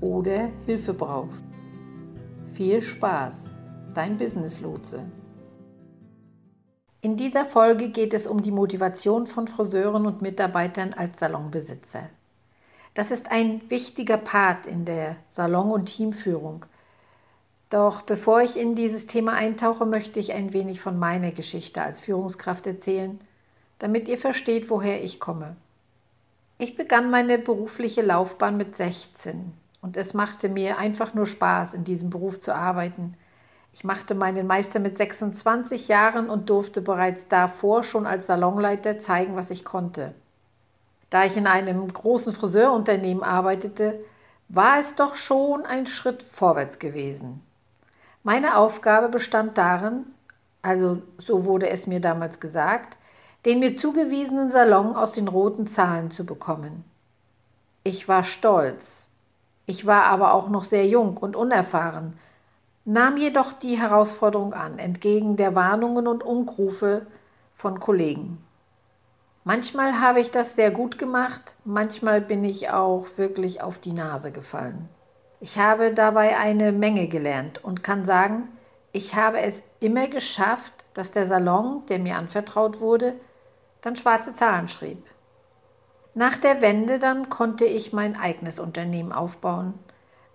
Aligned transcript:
oder 0.00 0.50
Hilfe 0.66 0.94
brauchst. 0.94 1.44
Viel 2.54 2.82
Spaß, 2.82 3.56
dein 3.94 4.16
Business 4.16 4.60
Lotse. 4.60 5.04
In 7.02 7.16
dieser 7.16 7.46
Folge 7.46 7.88
geht 7.88 8.12
es 8.12 8.26
um 8.26 8.42
die 8.42 8.50
Motivation 8.50 9.26
von 9.26 9.48
Friseuren 9.48 10.04
und 10.04 10.20
Mitarbeitern 10.20 10.92
als 10.92 11.18
Salonbesitzer. 11.18 12.10
Das 12.92 13.10
ist 13.10 13.30
ein 13.30 13.62
wichtiger 13.70 14.18
Part 14.18 14.66
in 14.66 14.84
der 14.84 15.16
Salon- 15.28 15.70
und 15.70 15.86
Teamführung. 15.86 16.66
Doch 17.70 18.02
bevor 18.02 18.42
ich 18.42 18.58
in 18.58 18.74
dieses 18.74 19.06
Thema 19.06 19.32
eintauche, 19.32 19.86
möchte 19.86 20.18
ich 20.18 20.32
ein 20.32 20.52
wenig 20.52 20.80
von 20.80 20.98
meiner 20.98 21.30
Geschichte 21.30 21.80
als 21.80 22.00
Führungskraft 22.00 22.66
erzählen, 22.66 23.20
damit 23.78 24.08
ihr 24.08 24.18
versteht, 24.18 24.68
woher 24.68 25.02
ich 25.02 25.20
komme. 25.20 25.56
Ich 26.58 26.76
begann 26.76 27.10
meine 27.10 27.38
berufliche 27.38 28.02
Laufbahn 28.02 28.56
mit 28.56 28.76
16 28.76 29.54
und 29.82 29.96
es 29.96 30.14
machte 30.14 30.48
mir 30.48 30.78
einfach 30.78 31.14
nur 31.14 31.26
Spaß, 31.26 31.74
in 31.74 31.84
diesem 31.84 32.10
Beruf 32.10 32.40
zu 32.40 32.54
arbeiten. 32.54 33.14
Ich 33.72 33.84
machte 33.84 34.14
meinen 34.14 34.46
Meister 34.46 34.80
mit 34.80 34.96
26 34.96 35.88
Jahren 35.88 36.28
und 36.28 36.50
durfte 36.50 36.82
bereits 36.82 37.28
davor 37.28 37.82
schon 37.82 38.06
als 38.06 38.26
Salonleiter 38.26 38.98
zeigen, 38.98 39.36
was 39.36 39.50
ich 39.50 39.64
konnte. 39.64 40.14
Da 41.08 41.24
ich 41.24 41.36
in 41.36 41.46
einem 41.46 41.92
großen 41.92 42.32
Friseurunternehmen 42.32 43.22
arbeitete, 43.22 44.00
war 44.48 44.80
es 44.80 44.96
doch 44.96 45.14
schon 45.14 45.64
ein 45.64 45.86
Schritt 45.86 46.22
vorwärts 46.22 46.78
gewesen. 46.78 47.42
Meine 48.22 48.56
Aufgabe 48.56 49.08
bestand 49.08 49.56
darin, 49.56 50.06
also 50.62 51.02
so 51.18 51.44
wurde 51.44 51.70
es 51.70 51.86
mir 51.86 52.00
damals 52.00 52.38
gesagt, 52.40 52.98
den 53.44 53.60
mir 53.60 53.76
zugewiesenen 53.76 54.50
Salon 54.50 54.94
aus 54.94 55.12
den 55.12 55.28
roten 55.28 55.66
Zahlen 55.66 56.10
zu 56.10 56.26
bekommen. 56.26 56.84
Ich 57.82 58.08
war 58.08 58.24
stolz, 58.24 59.06
ich 59.66 59.86
war 59.86 60.04
aber 60.04 60.34
auch 60.34 60.48
noch 60.48 60.64
sehr 60.64 60.86
jung 60.86 61.16
und 61.16 61.36
unerfahren, 61.36 62.18
nahm 62.84 63.16
jedoch 63.16 63.52
die 63.52 63.78
Herausforderung 63.78 64.54
an, 64.54 64.78
entgegen 64.78 65.36
der 65.36 65.54
Warnungen 65.54 66.06
und 66.06 66.22
Umrufe 66.22 67.06
von 67.54 67.78
Kollegen. 67.78 68.44
Manchmal 69.44 70.00
habe 70.00 70.20
ich 70.20 70.30
das 70.30 70.54
sehr 70.54 70.70
gut 70.70 70.98
gemacht, 70.98 71.54
manchmal 71.64 72.20
bin 72.20 72.44
ich 72.44 72.70
auch 72.70 73.06
wirklich 73.16 73.62
auf 73.62 73.78
die 73.78 73.92
Nase 73.92 74.32
gefallen. 74.32 74.88
Ich 75.40 75.58
habe 75.58 75.94
dabei 75.94 76.36
eine 76.36 76.72
Menge 76.72 77.08
gelernt 77.08 77.64
und 77.64 77.82
kann 77.82 78.04
sagen, 78.04 78.48
ich 78.92 79.14
habe 79.14 79.40
es 79.40 79.62
immer 79.78 80.08
geschafft, 80.08 80.84
dass 80.94 81.12
der 81.12 81.26
Salon, 81.26 81.84
der 81.88 81.98
mir 81.98 82.16
anvertraut 82.16 82.80
wurde, 82.80 83.14
dann 83.80 83.96
schwarze 83.96 84.34
Zahlen 84.34 84.68
schrieb. 84.68 85.02
Nach 86.14 86.36
der 86.36 86.60
Wende 86.60 86.98
dann 86.98 87.28
konnte 87.28 87.64
ich 87.64 87.92
mein 87.92 88.16
eigenes 88.16 88.58
Unternehmen 88.58 89.12
aufbauen, 89.12 89.74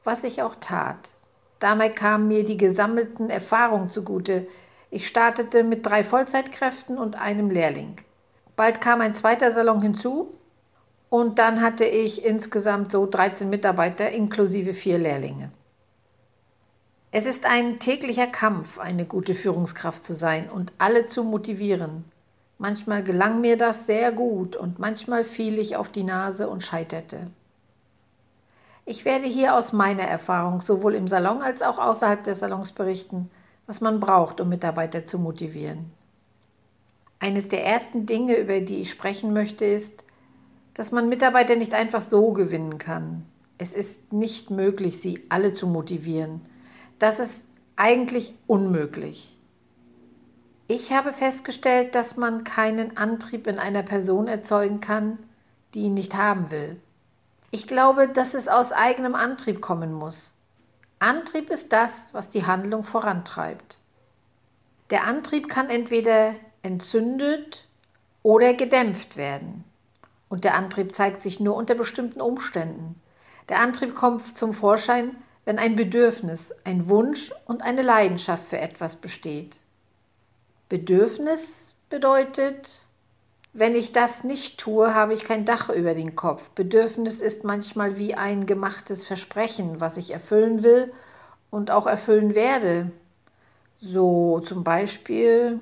was 0.04 0.24
ich 0.24 0.42
auch 0.42 0.56
tat. 0.60 1.12
Dabei 1.60 1.90
kamen 1.90 2.28
mir 2.28 2.46
die 2.46 2.58
gesammelten 2.58 3.30
Erfahrungen 3.30 3.90
zugute. 3.90 4.48
Ich 4.90 5.08
startete 5.08 5.64
mit 5.64 5.86
drei 5.86 6.04
Vollzeitkräften 6.04 6.98
und 6.98 7.20
einem 7.20 7.50
Lehrling. 7.50 7.98
Bald 8.56 8.80
kam 8.80 9.02
ein 9.02 9.14
zweiter 9.14 9.52
Salon 9.52 9.82
hinzu 9.82 10.34
und 11.10 11.40
dann 11.40 11.62
hatte 11.62 11.86
ich 11.86 12.24
insgesamt 12.24 12.92
so 12.92 13.06
13 13.06 13.50
Mitarbeiter 13.50 14.10
inklusive 14.12 14.74
vier 14.74 14.98
Lehrlinge. 14.98 15.52
Es 17.12 17.26
ist 17.26 17.46
ein 17.46 17.80
täglicher 17.80 18.28
Kampf, 18.28 18.80
eine 18.80 19.06
gute 19.06 19.36
Führungskraft 19.36 20.04
zu 20.04 20.14
sein 20.14 20.50
und 20.50 20.74
alle 20.78 21.06
zu 21.06 21.24
motivieren. 21.24 22.06
Manchmal 22.58 23.04
gelang 23.04 23.42
mir 23.42 23.58
das 23.58 23.86
sehr 23.86 24.12
gut 24.12 24.56
und 24.56 24.80
manchmal 24.80 25.24
fiel 25.24 25.60
ich 25.60 25.76
auf 25.76 25.90
die 25.90 26.04
Nase 26.04 26.48
und 26.48 26.64
scheiterte. 26.64 27.28
Ich 28.86 29.04
werde 29.04 29.26
hier 29.26 29.56
aus 29.56 29.74
meiner 29.74 30.04
Erfahrung 30.04 30.62
sowohl 30.62 30.94
im 30.94 31.08
Salon 31.08 31.42
als 31.42 31.62
auch 31.62 31.80
außerhalb 31.80 32.24
des 32.24 32.40
Salons 32.40 32.72
berichten, 32.72 33.30
was 33.66 33.82
man 33.82 34.00
braucht, 34.00 34.40
um 34.40 34.50
Mitarbeiter 34.50 35.06
zu 35.06 35.18
motivieren. 35.18 35.92
Eines 37.20 37.48
der 37.48 37.66
ersten 37.66 38.06
Dinge, 38.06 38.38
über 38.38 38.60
die 38.60 38.82
ich 38.82 38.92
sprechen 38.92 39.34
möchte, 39.34 39.66
ist, 39.66 40.04
dass 40.76 40.92
man 40.92 41.10
Mitarbeiter 41.10 41.56
nicht 41.56 41.74
einfach 41.74 42.02
so 42.02 42.34
gewinnen 42.34 42.78
kann. 42.78 43.26
Es 43.58 43.74
ist 43.74 44.14
nicht 44.14 44.52
möglich, 44.52 45.02
sie 45.02 45.24
alle 45.30 45.54
zu 45.54 45.66
motivieren. 45.66 46.42
Das 47.00 47.20
ist 47.20 47.46
eigentlich 47.76 48.34
unmöglich. 48.48 49.35
Ich 50.68 50.92
habe 50.92 51.14
festgestellt, 51.14 51.94
dass 51.94 52.18
man 52.18 52.44
keinen 52.44 52.98
Antrieb 52.98 53.46
in 53.46 53.60
einer 53.60 53.84
Person 53.84 54.28
erzeugen 54.28 54.80
kann, 54.80 55.20
die 55.76 55.82
ihn 55.82 55.94
nicht 55.94 56.16
haben 56.16 56.50
will. 56.50 56.82
Ich 57.52 57.68
glaube, 57.68 58.08
dass 58.08 58.34
es 58.34 58.48
aus 58.48 58.72
eigenem 58.72 59.14
Antrieb 59.14 59.62
kommen 59.62 59.94
muss. 59.94 60.34
Antrieb 60.98 61.52
ist 61.52 61.72
das, 61.72 62.14
was 62.16 62.32
die 62.32 62.48
Handlung 62.48 62.84
vorantreibt. 62.84 63.78
Der 64.90 65.04
Antrieb 65.04 65.50
kann 65.50 65.70
entweder 65.70 66.34
entzündet 66.64 67.68
oder 68.24 68.56
gedämpft 68.56 69.18
werden. 69.18 69.64
Und 70.30 70.46
der 70.46 70.56
Antrieb 70.56 70.96
zeigt 70.96 71.22
sich 71.22 71.40
nur 71.40 71.56
unter 71.56 71.76
bestimmten 71.76 72.22
Umständen. 72.22 73.00
Der 73.50 73.60
Antrieb 73.60 73.94
kommt 73.94 74.36
zum 74.36 74.56
Vorschein, 74.56 75.16
wenn 75.44 75.60
ein 75.60 75.76
Bedürfnis, 75.76 76.56
ein 76.64 76.90
Wunsch 76.90 77.32
und 77.46 77.62
eine 77.62 77.84
Leidenschaft 77.84 78.48
für 78.48 78.58
etwas 78.58 78.96
besteht. 78.96 79.60
Bedürfnis 80.70 81.76
bedeutet, 81.90 82.86
wenn 83.54 83.76
ich 83.76 83.94
das 83.94 84.24
nicht 84.24 84.60
tue, 84.60 84.94
habe 84.94 85.14
ich 85.14 85.24
kein 85.24 85.46
Dach 85.46 85.70
über 85.70 85.94
den 85.94 86.16
Kopf. 86.16 86.50
Bedürfnis 86.50 87.22
ist 87.22 87.44
manchmal 87.44 87.98
wie 87.98 88.16
ein 88.16 88.46
gemachtes 88.46 89.06
Versprechen, 89.06 89.80
was 89.80 89.96
ich 89.96 90.12
erfüllen 90.12 90.64
will 90.64 90.92
und 91.52 91.72
auch 91.72 91.88
erfüllen 91.88 92.36
werde. 92.36 92.92
So 93.80 94.42
zum 94.42 94.64
Beispiel, 94.64 95.60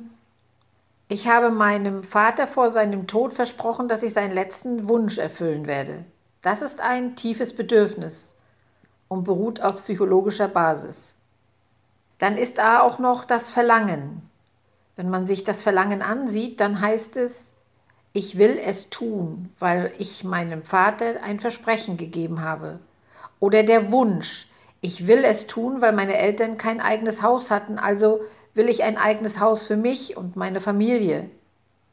ich 1.08 1.28
habe 1.28 1.52
meinem 1.52 2.04
Vater 2.04 2.48
vor 2.48 2.72
seinem 2.72 3.06
Tod 3.06 3.34
versprochen, 3.34 3.88
dass 3.88 4.02
ich 4.02 4.14
seinen 4.14 4.34
letzten 4.34 4.88
Wunsch 4.88 5.20
erfüllen 5.20 5.68
werde. 5.68 6.06
Das 6.42 6.62
ist 6.62 6.82
ein 6.82 7.16
tiefes 7.16 7.56
Bedürfnis 7.56 8.34
und 9.08 9.24
beruht 9.24 9.62
auf 9.62 9.76
psychologischer 9.76 10.48
Basis. 10.48 11.16
Dann 12.18 12.38
ist 12.38 12.58
da 12.58 12.82
auch 12.82 12.98
noch 12.98 13.26
das 13.26 13.50
Verlangen. 13.52 14.28
Wenn 14.96 15.10
man 15.10 15.26
sich 15.26 15.44
das 15.44 15.62
Verlangen 15.62 16.02
ansieht, 16.02 16.60
dann 16.60 16.80
heißt 16.80 17.18
es, 17.18 17.52
ich 18.14 18.38
will 18.38 18.60
es 18.64 18.90
tun, 18.90 19.50
weil 19.58 19.92
ich 19.98 20.24
meinem 20.24 20.64
Vater 20.64 21.24
ein 21.24 21.40
Versprechen 21.40 21.98
gegeben 21.98 22.42
habe. 22.42 22.80
Oder 23.40 23.64
der 23.64 23.92
Wunsch, 23.92 24.48
ich 24.82 25.08
will 25.08 25.24
es 25.24 25.48
tun, 25.48 25.82
weil 25.82 25.94
meine 25.94 26.18
Eltern 26.18 26.58
kein 26.58 26.80
eigenes 26.80 27.24
Haus 27.24 27.50
hatten, 27.50 27.80
also 27.80 28.22
will 28.54 28.70
ich 28.70 28.84
ein 28.84 28.98
eigenes 28.98 29.40
Haus 29.40 29.64
für 29.64 29.78
mich 29.78 30.16
und 30.16 30.36
meine 30.36 30.62
Familie. 30.62 31.30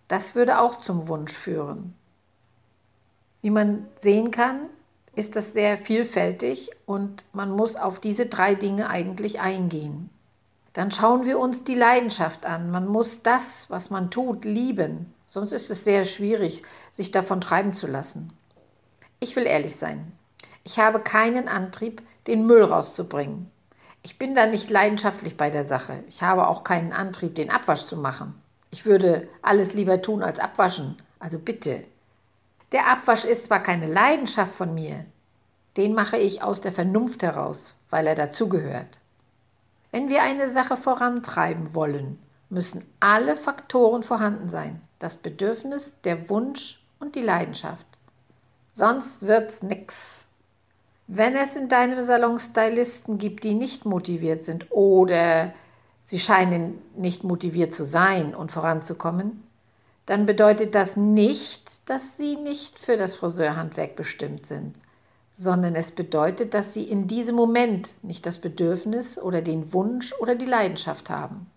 Das 0.08 0.34
würde 0.34 0.60
auch 0.60 0.80
zum 0.80 1.08
Wunsch 1.08 1.32
führen. 1.32 1.94
Wie 3.40 3.50
man 3.50 3.86
sehen 4.00 4.30
kann, 4.30 4.66
ist 5.14 5.36
das 5.36 5.52
sehr 5.54 5.78
vielfältig 5.78 6.70
und 6.84 7.24
man 7.32 7.50
muss 7.50 7.76
auf 7.76 7.98
diese 7.98 8.26
drei 8.26 8.54
Dinge 8.54 8.90
eigentlich 8.90 9.40
eingehen. 9.40 10.10
Dann 10.72 10.90
schauen 10.90 11.24
wir 11.24 11.38
uns 11.38 11.64
die 11.64 11.74
Leidenschaft 11.74 12.46
an. 12.46 12.70
Man 12.70 12.86
muss 12.86 13.22
das, 13.22 13.68
was 13.70 13.90
man 13.90 14.10
tut, 14.10 14.44
lieben. 14.44 15.12
Sonst 15.26 15.52
ist 15.52 15.70
es 15.70 15.84
sehr 15.84 16.04
schwierig, 16.04 16.62
sich 16.92 17.10
davon 17.10 17.40
treiben 17.40 17.74
zu 17.74 17.86
lassen. 17.86 18.32
Ich 19.18 19.36
will 19.36 19.46
ehrlich 19.46 19.76
sein. 19.76 20.12
Ich 20.64 20.78
habe 20.78 21.00
keinen 21.00 21.48
Antrieb, 21.48 22.02
den 22.26 22.46
Müll 22.46 22.62
rauszubringen. 22.62 23.50
Ich 24.02 24.18
bin 24.18 24.34
da 24.34 24.46
nicht 24.46 24.70
leidenschaftlich 24.70 25.36
bei 25.36 25.50
der 25.50 25.64
Sache. 25.64 26.04
Ich 26.08 26.22
habe 26.22 26.48
auch 26.48 26.64
keinen 26.64 26.92
Antrieb, 26.92 27.34
den 27.34 27.50
Abwasch 27.50 27.84
zu 27.84 27.96
machen. 27.96 28.34
Ich 28.70 28.86
würde 28.86 29.28
alles 29.42 29.74
lieber 29.74 30.00
tun 30.00 30.22
als 30.22 30.38
abwaschen. 30.38 30.96
Also 31.18 31.38
bitte. 31.38 31.84
Der 32.72 32.88
Abwasch 32.88 33.24
ist 33.24 33.46
zwar 33.46 33.62
keine 33.62 33.92
Leidenschaft 33.92 34.54
von 34.54 34.74
mir, 34.74 35.04
den 35.76 35.94
mache 35.94 36.16
ich 36.16 36.42
aus 36.42 36.60
der 36.60 36.72
Vernunft 36.72 37.22
heraus, 37.22 37.74
weil 37.90 38.06
er 38.06 38.14
dazugehört. 38.14 38.98
Wenn 39.92 40.08
wir 40.08 40.22
eine 40.22 40.48
Sache 40.48 40.76
vorantreiben 40.76 41.74
wollen, 41.74 42.18
müssen 42.48 42.84
alle 43.00 43.36
Faktoren 43.36 44.02
vorhanden 44.02 44.48
sein. 44.48 44.80
Das 44.98 45.16
Bedürfnis, 45.16 45.94
der 46.04 46.28
Wunsch 46.28 46.82
und 46.98 47.14
die 47.14 47.22
Leidenschaft. 47.22 47.86
Sonst 48.70 49.26
wird's 49.26 49.62
nix. 49.62 50.28
Wenn 51.06 51.34
es 51.34 51.56
in 51.56 51.68
deinem 51.68 52.04
Salon 52.04 52.38
Stylisten 52.38 53.18
gibt, 53.18 53.42
die 53.42 53.54
nicht 53.54 53.84
motiviert 53.84 54.44
sind 54.44 54.66
oder 54.70 55.52
sie 56.02 56.20
scheinen 56.20 56.80
nicht 56.96 57.24
motiviert 57.24 57.74
zu 57.74 57.84
sein 57.84 58.34
und 58.34 58.52
voranzukommen, 58.52 59.42
dann 60.06 60.26
bedeutet 60.26 60.74
das 60.74 60.96
nicht, 60.96 61.88
dass 61.88 62.16
sie 62.16 62.36
nicht 62.36 62.78
für 62.78 62.96
das 62.96 63.16
Friseurhandwerk 63.16 63.96
bestimmt 63.96 64.46
sind, 64.46 64.76
sondern 65.40 65.74
es 65.74 65.90
bedeutet, 65.90 66.52
dass 66.52 66.74
sie 66.74 66.84
in 66.84 67.06
diesem 67.06 67.34
Moment 67.34 67.94
nicht 68.02 68.26
das 68.26 68.36
Bedürfnis 68.36 69.18
oder 69.18 69.40
den 69.40 69.72
Wunsch 69.72 70.12
oder 70.20 70.34
die 70.34 70.44
Leidenschaft 70.44 71.08
haben. 71.08 71.50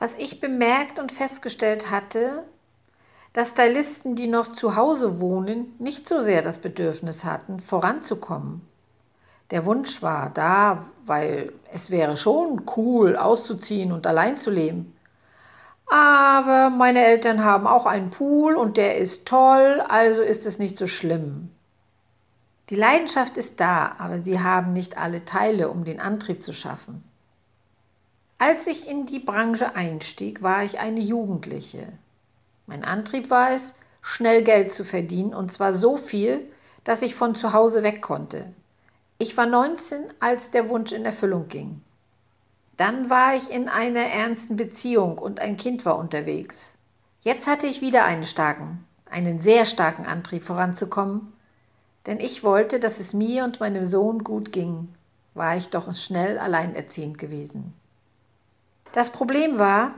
Was 0.00 0.16
ich 0.16 0.40
bemerkt 0.40 0.98
und 0.98 1.12
festgestellt 1.12 1.92
hatte, 1.92 2.42
dass 3.32 3.50
Stylisten, 3.50 4.16
die 4.16 4.26
noch 4.26 4.54
zu 4.54 4.74
Hause 4.74 5.20
wohnen, 5.20 5.72
nicht 5.78 6.08
so 6.08 6.20
sehr 6.20 6.42
das 6.42 6.58
Bedürfnis 6.58 7.24
hatten, 7.24 7.60
voranzukommen. 7.60 8.62
Der 9.52 9.66
Wunsch 9.66 10.02
war 10.02 10.30
da, 10.34 10.84
weil 11.06 11.52
es 11.72 11.92
wäre 11.92 12.16
schon 12.16 12.62
cool, 12.76 13.16
auszuziehen 13.16 13.92
und 13.92 14.04
allein 14.04 14.36
zu 14.36 14.50
leben. 14.50 14.96
Aber 15.86 16.70
meine 16.70 17.04
Eltern 17.04 17.44
haben 17.44 17.68
auch 17.68 17.86
einen 17.86 18.10
Pool 18.10 18.56
und 18.56 18.76
der 18.76 18.98
ist 18.98 19.26
toll, 19.26 19.80
also 19.86 20.22
ist 20.22 20.44
es 20.44 20.58
nicht 20.58 20.76
so 20.76 20.88
schlimm. 20.88 21.50
Die 22.70 22.76
Leidenschaft 22.76 23.36
ist 23.36 23.60
da, 23.60 23.96
aber 23.98 24.20
sie 24.20 24.40
haben 24.40 24.72
nicht 24.72 24.96
alle 24.96 25.24
Teile, 25.24 25.68
um 25.68 25.84
den 25.84 26.00
Antrieb 26.00 26.42
zu 26.42 26.54
schaffen. 26.54 27.04
Als 28.38 28.66
ich 28.66 28.88
in 28.88 29.06
die 29.06 29.18
Branche 29.18 29.76
einstieg, 29.76 30.42
war 30.42 30.64
ich 30.64 30.78
eine 30.78 31.00
Jugendliche. 31.00 31.86
Mein 32.66 32.84
Antrieb 32.84 33.28
war 33.28 33.52
es, 33.52 33.74
schnell 34.00 34.42
Geld 34.42 34.72
zu 34.72 34.84
verdienen 34.84 35.34
und 35.34 35.52
zwar 35.52 35.74
so 35.74 35.96
viel, 35.96 36.40
dass 36.84 37.02
ich 37.02 37.14
von 37.14 37.34
zu 37.34 37.52
Hause 37.52 37.82
weg 37.82 38.02
konnte. 38.02 38.46
Ich 39.18 39.36
war 39.36 39.46
19, 39.46 40.02
als 40.18 40.50
der 40.50 40.68
Wunsch 40.68 40.92
in 40.92 41.04
Erfüllung 41.04 41.48
ging. 41.48 41.82
Dann 42.76 43.08
war 43.08 43.36
ich 43.36 43.50
in 43.50 43.68
einer 43.68 44.00
ernsten 44.00 44.56
Beziehung 44.56 45.18
und 45.18 45.38
ein 45.38 45.56
Kind 45.56 45.84
war 45.84 45.98
unterwegs. 45.98 46.74
Jetzt 47.22 47.46
hatte 47.46 47.66
ich 47.66 47.80
wieder 47.80 48.04
einen 48.04 48.24
starken, 48.24 48.84
einen 49.08 49.38
sehr 49.38 49.64
starken 49.64 50.06
Antrieb 50.06 50.44
voranzukommen, 50.44 51.33
denn 52.06 52.20
ich 52.20 52.44
wollte, 52.44 52.80
dass 52.80 53.00
es 53.00 53.14
mir 53.14 53.44
und 53.44 53.60
meinem 53.60 53.86
Sohn 53.86 54.24
gut 54.24 54.52
ging, 54.52 54.88
war 55.34 55.56
ich 55.56 55.68
doch 55.70 55.92
schnell 55.94 56.38
alleinerziehend 56.38 57.18
gewesen. 57.18 57.72
Das 58.92 59.10
Problem 59.10 59.58
war, 59.58 59.94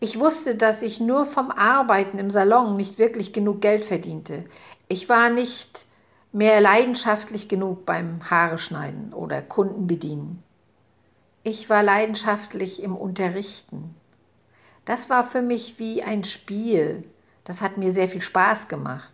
ich 0.00 0.18
wusste, 0.18 0.56
dass 0.56 0.82
ich 0.82 0.98
nur 0.98 1.26
vom 1.26 1.52
Arbeiten 1.52 2.18
im 2.18 2.30
Salon 2.30 2.76
nicht 2.76 2.98
wirklich 2.98 3.32
genug 3.32 3.60
Geld 3.60 3.84
verdiente. 3.84 4.44
Ich 4.88 5.08
war 5.08 5.30
nicht 5.30 5.86
mehr 6.32 6.60
leidenschaftlich 6.60 7.48
genug 7.48 7.86
beim 7.86 8.28
Haare 8.28 8.58
schneiden 8.58 9.12
oder 9.12 9.42
Kunden 9.42 9.86
bedienen. 9.86 10.42
Ich 11.44 11.70
war 11.70 11.82
leidenschaftlich 11.82 12.82
im 12.82 12.96
Unterrichten. 12.96 13.94
Das 14.84 15.08
war 15.08 15.22
für 15.22 15.42
mich 15.42 15.78
wie 15.78 16.02
ein 16.02 16.24
Spiel. 16.24 17.04
Das 17.44 17.60
hat 17.60 17.76
mir 17.76 17.92
sehr 17.92 18.08
viel 18.08 18.20
Spaß 18.20 18.66
gemacht. 18.66 19.12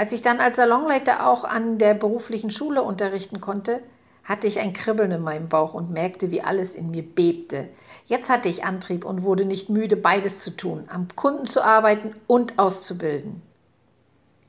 Als 0.00 0.12
ich 0.12 0.22
dann 0.22 0.40
als 0.40 0.56
Salonleiter 0.56 1.26
auch 1.26 1.44
an 1.44 1.76
der 1.76 1.92
beruflichen 1.92 2.50
Schule 2.50 2.82
unterrichten 2.82 3.42
konnte, 3.42 3.82
hatte 4.24 4.46
ich 4.46 4.58
ein 4.58 4.72
Kribbeln 4.72 5.10
in 5.10 5.20
meinem 5.20 5.50
Bauch 5.50 5.74
und 5.74 5.90
merkte, 5.90 6.30
wie 6.30 6.40
alles 6.40 6.74
in 6.74 6.90
mir 6.90 7.02
bebte. 7.02 7.68
Jetzt 8.06 8.30
hatte 8.30 8.48
ich 8.48 8.64
Antrieb 8.64 9.04
und 9.04 9.24
wurde 9.24 9.44
nicht 9.44 9.68
müde, 9.68 9.98
beides 9.98 10.38
zu 10.40 10.56
tun, 10.56 10.88
am 10.90 11.06
Kunden 11.16 11.44
zu 11.44 11.62
arbeiten 11.62 12.14
und 12.26 12.58
auszubilden. 12.58 13.42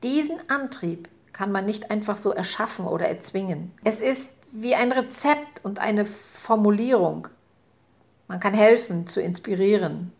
Diesen 0.02 0.38
Antrieb 0.48 1.10
kann 1.34 1.52
man 1.52 1.66
nicht 1.66 1.90
einfach 1.90 2.16
so 2.16 2.30
erschaffen 2.30 2.86
oder 2.86 3.06
erzwingen. 3.08 3.72
Es 3.84 4.00
ist 4.00 4.32
wie 4.52 4.74
ein 4.74 4.90
Rezept 4.90 5.62
und 5.62 5.80
eine 5.80 6.06
Formulierung. 6.06 7.28
Man 8.26 8.40
kann 8.40 8.54
helfen, 8.54 9.06
zu 9.06 9.20
inspirieren. 9.20 10.14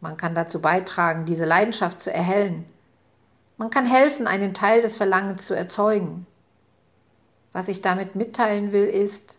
Man 0.00 0.16
kann 0.16 0.34
dazu 0.34 0.60
beitragen, 0.60 1.24
diese 1.24 1.44
Leidenschaft 1.44 2.00
zu 2.00 2.12
erhellen. 2.12 2.64
Man 3.62 3.70
kann 3.70 3.86
helfen, 3.86 4.26
einen 4.26 4.54
Teil 4.54 4.82
des 4.82 4.96
Verlangens 4.96 5.46
zu 5.46 5.54
erzeugen. 5.54 6.26
Was 7.52 7.68
ich 7.68 7.80
damit 7.80 8.16
mitteilen 8.16 8.72
will, 8.72 8.86
ist, 8.88 9.36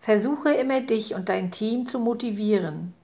versuche 0.00 0.54
immer 0.54 0.80
dich 0.80 1.14
und 1.14 1.28
dein 1.28 1.50
Team 1.50 1.86
zu 1.86 1.98
motivieren. 1.98 2.94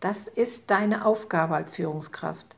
Das 0.00 0.26
ist 0.26 0.70
deine 0.70 1.04
Aufgabe 1.04 1.54
als 1.54 1.72
Führungskraft. 1.72 2.56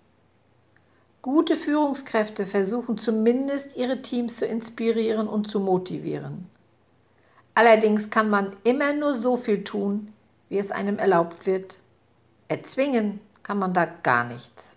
Gute 1.20 1.56
Führungskräfte 1.56 2.46
versuchen 2.46 2.96
zumindest 2.96 3.76
ihre 3.76 4.00
Teams 4.00 4.36
zu 4.36 4.46
inspirieren 4.46 5.26
und 5.26 5.50
zu 5.50 5.58
motivieren. 5.58 6.48
Allerdings 7.56 8.08
kann 8.10 8.30
man 8.30 8.52
immer 8.62 8.92
nur 8.92 9.14
so 9.14 9.36
viel 9.36 9.64
tun, 9.64 10.12
wie 10.48 10.58
es 10.58 10.70
einem 10.70 11.00
erlaubt 11.00 11.44
wird. 11.46 11.76
Erzwingen 12.46 13.18
kann 13.42 13.58
man 13.58 13.74
da 13.74 13.84
gar 13.84 14.22
nichts. 14.22 14.76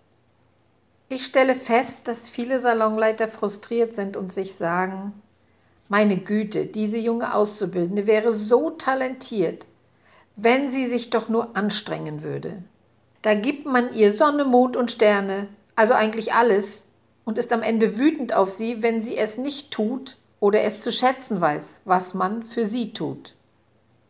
Ich 1.10 1.26
stelle 1.26 1.56
fest, 1.56 2.08
dass 2.10 2.28
viele 2.28 2.60
Salonleiter 2.60 3.30
frustriert 3.30 3.96
sind 3.96 4.18
und 4.18 4.34
sich 4.34 4.56
sagen, 4.56 5.14
meine 5.88 6.18
Güte, 6.18 6.66
diese 6.66 6.98
junge 6.98 7.34
Auszubildende 7.34 8.08
wäre 8.08 8.34
so 8.34 8.72
talentiert, 8.72 9.66
wenn 10.36 10.70
sie 10.70 10.86
sich 10.86 11.10
doch 11.10 11.30
nur 11.30 11.56
anstrengen 11.56 12.24
würde. 12.24 12.62
Da 13.22 13.36
gibt 13.36 13.66
man 13.66 13.94
ihr 13.94 14.12
Sonne, 14.12 14.44
Mond 14.44 14.76
und 14.76 14.92
Sterne, 14.92 15.48
also 15.76 15.94
eigentlich 15.94 16.34
alles, 16.34 16.88
und 17.24 17.38
ist 17.38 17.54
am 17.54 17.62
Ende 17.62 17.98
wütend 17.98 18.34
auf 18.34 18.50
sie, 18.50 18.84
wenn 18.84 19.02
sie 19.02 19.18
es 19.18 19.38
nicht 19.38 19.72
tut 19.72 20.18
oder 20.42 20.64
es 20.64 20.82
zu 20.82 20.92
schätzen 20.92 21.40
weiß, 21.40 21.82
was 21.86 22.14
man 22.14 22.44
für 22.44 22.66
sie 22.66 22.92
tut. 22.92 23.34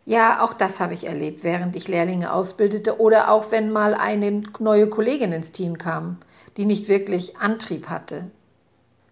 Ja, 0.06 0.42
auch 0.42 0.54
das 0.54 0.80
habe 0.80 0.94
ich 0.96 1.06
erlebt, 1.06 1.44
während 1.44 1.76
ich 1.76 1.88
Lehrlinge 1.88 2.32
ausbildete 2.32 3.00
oder 3.00 3.30
auch 3.30 3.52
wenn 3.52 3.72
mal 3.72 3.94
eine 3.94 4.44
neue 4.60 4.88
Kollegin 4.88 5.32
ins 5.32 5.52
Team 5.52 5.78
kam, 5.78 6.18
die 6.58 6.66
nicht 6.66 6.88
wirklich 6.88 7.38
Antrieb 7.38 7.88
hatte. 7.88 8.30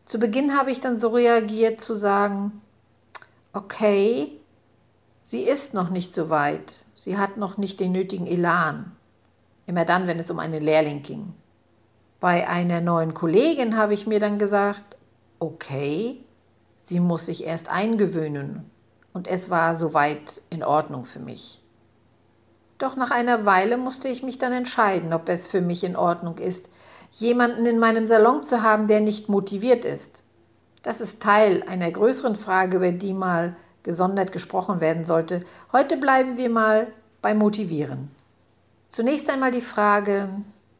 Zu 0.06 0.20
Beginn 0.20 0.58
habe 0.58 0.72
ich 0.72 0.82
dann 0.82 1.00
so 1.00 1.10
reagiert 1.10 1.80
zu 1.82 1.96
sagen, 1.96 2.62
okay, 3.54 4.32
sie 5.24 5.42
ist 5.44 5.74
noch 5.74 5.90
nicht 5.90 6.14
so 6.14 6.30
weit, 6.30 6.86
sie 6.96 7.18
hat 7.18 7.38
noch 7.38 7.58
nicht 7.58 7.80
den 7.80 7.92
nötigen 7.92 8.28
Elan. 8.28 8.92
Immer 9.68 9.86
dann, 9.86 10.06
wenn 10.08 10.20
es 10.20 10.30
um 10.30 10.40
einen 10.40 10.62
Lehrling 10.62 11.02
ging. 11.02 11.34
Bei 12.20 12.48
einer 12.48 12.82
neuen 12.82 13.14
Kollegin 13.14 13.78
habe 13.78 13.94
ich 13.94 14.08
mir 14.08 14.20
dann 14.20 14.38
gesagt, 14.38 14.96
okay, 15.40 16.24
sie 16.76 17.00
muss 17.00 17.26
sich 17.26 17.44
erst 17.44 17.70
eingewöhnen 17.70 18.70
und 19.14 19.28
es 19.28 19.50
war 19.50 19.76
soweit 19.76 20.42
in 20.50 20.64
Ordnung 20.64 21.04
für 21.04 21.20
mich. 21.20 21.62
Doch 22.78 22.96
nach 22.96 23.12
einer 23.12 23.46
Weile 23.46 23.78
musste 23.78 24.08
ich 24.08 24.22
mich 24.22 24.38
dann 24.38 24.52
entscheiden, 24.52 25.14
ob 25.14 25.30
es 25.30 25.48
für 25.48 25.62
mich 25.62 25.84
in 25.84 25.96
Ordnung 25.96 26.38
ist, 26.38 26.70
jemanden 27.20 27.66
in 27.66 27.80
meinem 27.80 28.08
Salon 28.08 28.44
zu 28.44 28.62
haben, 28.62 28.88
der 28.88 29.00
nicht 29.00 29.30
motiviert 29.30 29.86
ist. 29.86 30.24
Das 30.84 31.02
ist 31.02 31.22
Teil 31.22 31.64
einer 31.68 31.92
größeren 31.92 32.36
Frage, 32.36 32.78
über 32.78 32.92
die 32.92 33.14
mal 33.14 33.56
gesondert 33.84 34.32
gesprochen 34.32 34.82
werden 34.82 35.06
sollte. 35.06 35.42
Heute 35.72 35.98
bleiben 35.98 36.38
wir 36.38 36.50
mal 36.50 36.88
beim 37.22 37.38
Motivieren. 37.38 38.12
Zunächst 38.90 39.30
einmal 39.30 39.52
die 39.52 39.62
Frage, 39.62 40.30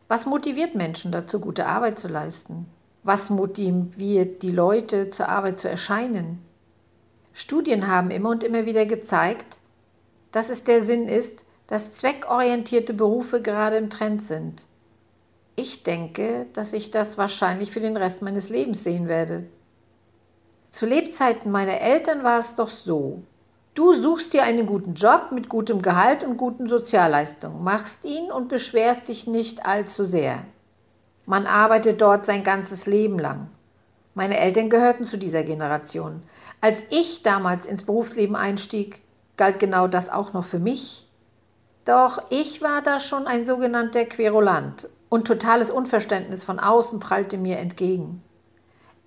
was 0.08 0.26
motiviert 0.26 0.76
Menschen 0.76 1.12
dazu, 1.12 1.40
gute 1.40 1.66
Arbeit 1.66 1.98
zu 1.98 2.08
leisten? 2.08 2.68
Was 3.04 3.30
motiviert 3.30 4.44
die 4.44 4.52
Leute, 4.52 5.10
zur 5.10 5.30
Arbeit 5.30 5.60
zu 5.60 5.70
erscheinen? 5.70 6.40
Studien 7.34 7.88
haben 7.88 8.12
immer 8.12 8.30
und 8.30 8.44
immer 8.44 8.66
wieder 8.66 8.86
gezeigt, 8.86 9.58
dass 10.32 10.50
es 10.50 10.64
der 10.64 10.82
Sinn 10.82 11.08
ist, 11.08 11.46
dass 11.68 11.94
zweckorientierte 11.94 12.94
Berufe 12.94 13.42
gerade 13.42 13.78
im 13.78 13.90
Trend 13.90 14.22
sind. 14.22 14.66
Ich 15.58 15.84
denke, 15.84 16.48
dass 16.52 16.74
ich 16.74 16.92
das 16.92 17.18
wahrscheinlich 17.18 17.72
für 17.72 17.80
den 17.80 17.96
Rest 17.96 18.22
meines 18.22 18.50
Lebens 18.50 18.84
sehen 18.84 19.08
werde. 19.08 19.46
Zu 20.70 20.86
Lebzeiten 20.86 21.50
meiner 21.50 21.80
Eltern 21.80 22.24
war 22.24 22.40
es 22.40 22.56
doch 22.56 22.70
so. 22.70 23.24
Du 23.74 23.94
suchst 23.94 24.34
dir 24.34 24.44
einen 24.44 24.66
guten 24.66 24.96
Job 24.96 25.32
mit 25.32 25.48
gutem 25.48 25.82
Gehalt 25.82 26.26
und 26.26 26.36
guten 26.36 26.68
Sozialleistungen, 26.68 27.64
machst 27.64 28.04
ihn 28.04 28.32
und 28.32 28.50
beschwerst 28.50 29.08
dich 29.08 29.28
nicht 29.28 29.66
allzu 29.66 30.04
sehr. 30.04 30.44
Man 31.26 31.48
arbeitet 31.48 32.02
dort 32.02 32.26
sein 32.26 32.44
ganzes 32.44 32.86
Leben 32.86 33.18
lang. 33.18 33.50
Meine 34.14 34.38
Eltern 34.38 34.70
gehörten 34.70 35.06
zu 35.06 35.18
dieser 35.18 35.44
Generation. 35.44 36.22
Als 36.60 36.86
ich 36.90 37.24
damals 37.24 37.66
ins 37.66 37.84
Berufsleben 37.84 38.36
einstieg, 38.36 39.02
galt 39.38 39.60
genau 39.60 39.88
das 39.88 40.10
auch 40.10 40.34
noch 40.34 40.46
für 40.46 40.60
mich. 40.60 41.08
Doch 41.86 42.22
ich 42.30 42.62
war 42.62 42.82
da 42.82 43.00
schon 43.00 43.28
ein 43.28 43.46
sogenannter 43.46 44.06
Querulant 44.06 44.90
und 45.10 45.28
totales 45.28 45.72
Unverständnis 45.72 46.44
von 46.44 46.60
außen 46.60 47.00
prallte 47.00 47.38
mir 47.38 47.58
entgegen. 47.58 48.22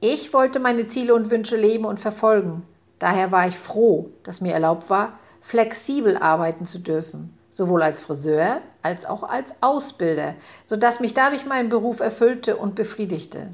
Ich 0.00 0.33
wollte 0.33 0.61
meine 0.61 0.87
Ziele 0.87 1.14
und 1.14 1.31
Wünsche 1.31 1.57
leben 1.57 1.85
und 1.85 1.99
verfolgen. 1.99 2.62
Daher 2.99 3.33
war 3.33 3.49
ich 3.49 3.57
froh, 3.57 4.11
dass 4.23 4.40
mir 4.40 4.52
erlaubt 4.52 4.90
war, 4.90 5.19
flexibel 5.40 6.17
arbeiten 6.17 6.67
zu 6.67 6.78
dürfen, 6.78 7.37
sowohl 7.50 7.83
als 7.83 8.00
Friseur 8.00 8.61
als 8.83 9.07
auch 9.07 9.23
als 9.23 9.52
Ausbilder, 9.61 10.35
sodass 10.67 11.00
mich 11.00 11.14
dadurch 11.14 11.47
mein 11.47 11.69
Beruf 11.69 12.00
erfüllte 12.00 12.57
und 12.57 12.75
befriedigte. 12.75 13.49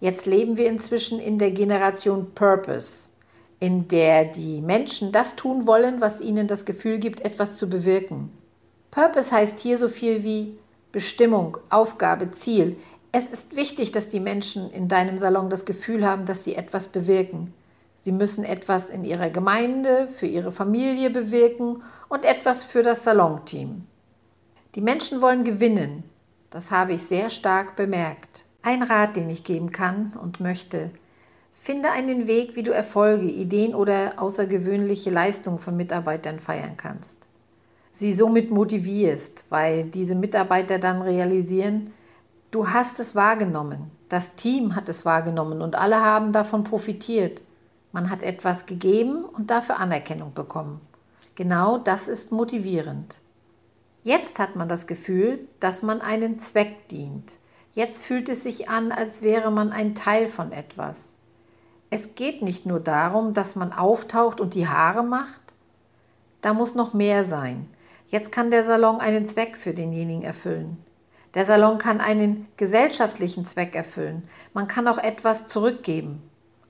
Jetzt 0.00 0.26
leben 0.26 0.56
wir 0.56 0.68
inzwischen 0.68 1.20
in 1.20 1.38
der 1.38 1.52
Generation 1.52 2.32
Purpose, 2.34 3.10
in 3.60 3.88
der 3.88 4.24
die 4.26 4.60
Menschen 4.60 5.12
das 5.12 5.36
tun 5.36 5.66
wollen, 5.66 6.00
was 6.00 6.20
ihnen 6.20 6.48
das 6.48 6.64
Gefühl 6.64 6.98
gibt, 6.98 7.20
etwas 7.24 7.56
zu 7.56 7.68
bewirken. 7.70 8.30
Purpose 8.90 9.30
heißt 9.34 9.58
hier 9.58 9.78
so 9.78 9.88
viel 9.88 10.22
wie 10.24 10.58
Bestimmung, 10.96 11.58
Aufgabe, 11.68 12.30
Ziel. 12.30 12.78
Es 13.12 13.28
ist 13.28 13.54
wichtig, 13.54 13.92
dass 13.92 14.08
die 14.08 14.18
Menschen 14.18 14.70
in 14.70 14.88
deinem 14.88 15.18
Salon 15.18 15.50
das 15.50 15.66
Gefühl 15.66 16.06
haben, 16.06 16.24
dass 16.24 16.42
sie 16.42 16.54
etwas 16.54 16.88
bewirken. 16.88 17.52
Sie 17.96 18.12
müssen 18.12 18.44
etwas 18.44 18.88
in 18.88 19.04
ihrer 19.04 19.28
Gemeinde, 19.28 20.08
für 20.08 20.24
ihre 20.24 20.52
Familie 20.52 21.10
bewirken 21.10 21.82
und 22.08 22.24
etwas 22.24 22.64
für 22.64 22.82
das 22.82 23.04
Salonteam. 23.04 23.84
Die 24.74 24.80
Menschen 24.80 25.20
wollen 25.20 25.44
gewinnen. 25.44 26.02
Das 26.48 26.70
habe 26.70 26.94
ich 26.94 27.02
sehr 27.02 27.28
stark 27.28 27.76
bemerkt. 27.76 28.46
Ein 28.62 28.82
Rat, 28.82 29.16
den 29.16 29.28
ich 29.28 29.44
geben 29.44 29.72
kann 29.72 30.14
und 30.22 30.40
möchte. 30.40 30.92
Finde 31.52 31.90
einen 31.90 32.26
Weg, 32.26 32.56
wie 32.56 32.62
du 32.62 32.72
Erfolge, 32.72 33.26
Ideen 33.26 33.74
oder 33.74 34.14
außergewöhnliche 34.16 35.10
Leistungen 35.10 35.58
von 35.58 35.76
Mitarbeitern 35.76 36.40
feiern 36.40 36.78
kannst 36.78 37.25
sie 37.96 38.12
somit 38.12 38.50
motivierst, 38.50 39.44
weil 39.48 39.84
diese 39.84 40.14
Mitarbeiter 40.14 40.78
dann 40.78 41.00
realisieren, 41.00 41.94
du 42.50 42.68
hast 42.68 43.00
es 43.00 43.14
wahrgenommen, 43.14 43.90
das 44.10 44.36
Team 44.36 44.76
hat 44.76 44.90
es 44.90 45.06
wahrgenommen 45.06 45.62
und 45.62 45.76
alle 45.76 46.02
haben 46.02 46.32
davon 46.32 46.62
profitiert. 46.62 47.42
Man 47.92 48.10
hat 48.10 48.22
etwas 48.22 48.66
gegeben 48.66 49.24
und 49.24 49.50
dafür 49.50 49.78
Anerkennung 49.78 50.34
bekommen. 50.34 50.80
Genau 51.36 51.78
das 51.78 52.06
ist 52.06 52.32
motivierend. 52.32 53.16
Jetzt 54.02 54.38
hat 54.38 54.56
man 54.56 54.68
das 54.68 54.86
Gefühl, 54.86 55.48
dass 55.58 55.82
man 55.82 56.02
einen 56.02 56.38
Zweck 56.38 56.88
dient. 56.88 57.38
Jetzt 57.72 58.04
fühlt 58.04 58.28
es 58.28 58.42
sich 58.42 58.68
an, 58.68 58.92
als 58.92 59.22
wäre 59.22 59.50
man 59.50 59.72
ein 59.72 59.94
Teil 59.94 60.28
von 60.28 60.52
etwas. 60.52 61.16
Es 61.88 62.14
geht 62.14 62.42
nicht 62.42 62.66
nur 62.66 62.80
darum, 62.80 63.32
dass 63.32 63.56
man 63.56 63.72
auftaucht 63.72 64.38
und 64.40 64.54
die 64.54 64.68
Haare 64.68 65.02
macht. 65.02 65.40
Da 66.42 66.52
muss 66.52 66.74
noch 66.74 66.92
mehr 66.92 67.24
sein. 67.24 67.68
Jetzt 68.08 68.30
kann 68.32 68.50
der 68.50 68.64
Salon 68.64 69.00
einen 69.00 69.26
Zweck 69.26 69.56
für 69.56 69.74
denjenigen 69.74 70.22
erfüllen. 70.22 70.78
Der 71.34 71.44
Salon 71.44 71.78
kann 71.78 72.00
einen 72.00 72.48
gesellschaftlichen 72.56 73.44
Zweck 73.44 73.74
erfüllen. 73.74 74.22
Man 74.54 74.68
kann 74.68 74.88
auch 74.88 74.98
etwas 74.98 75.46
zurückgeben. 75.46 76.22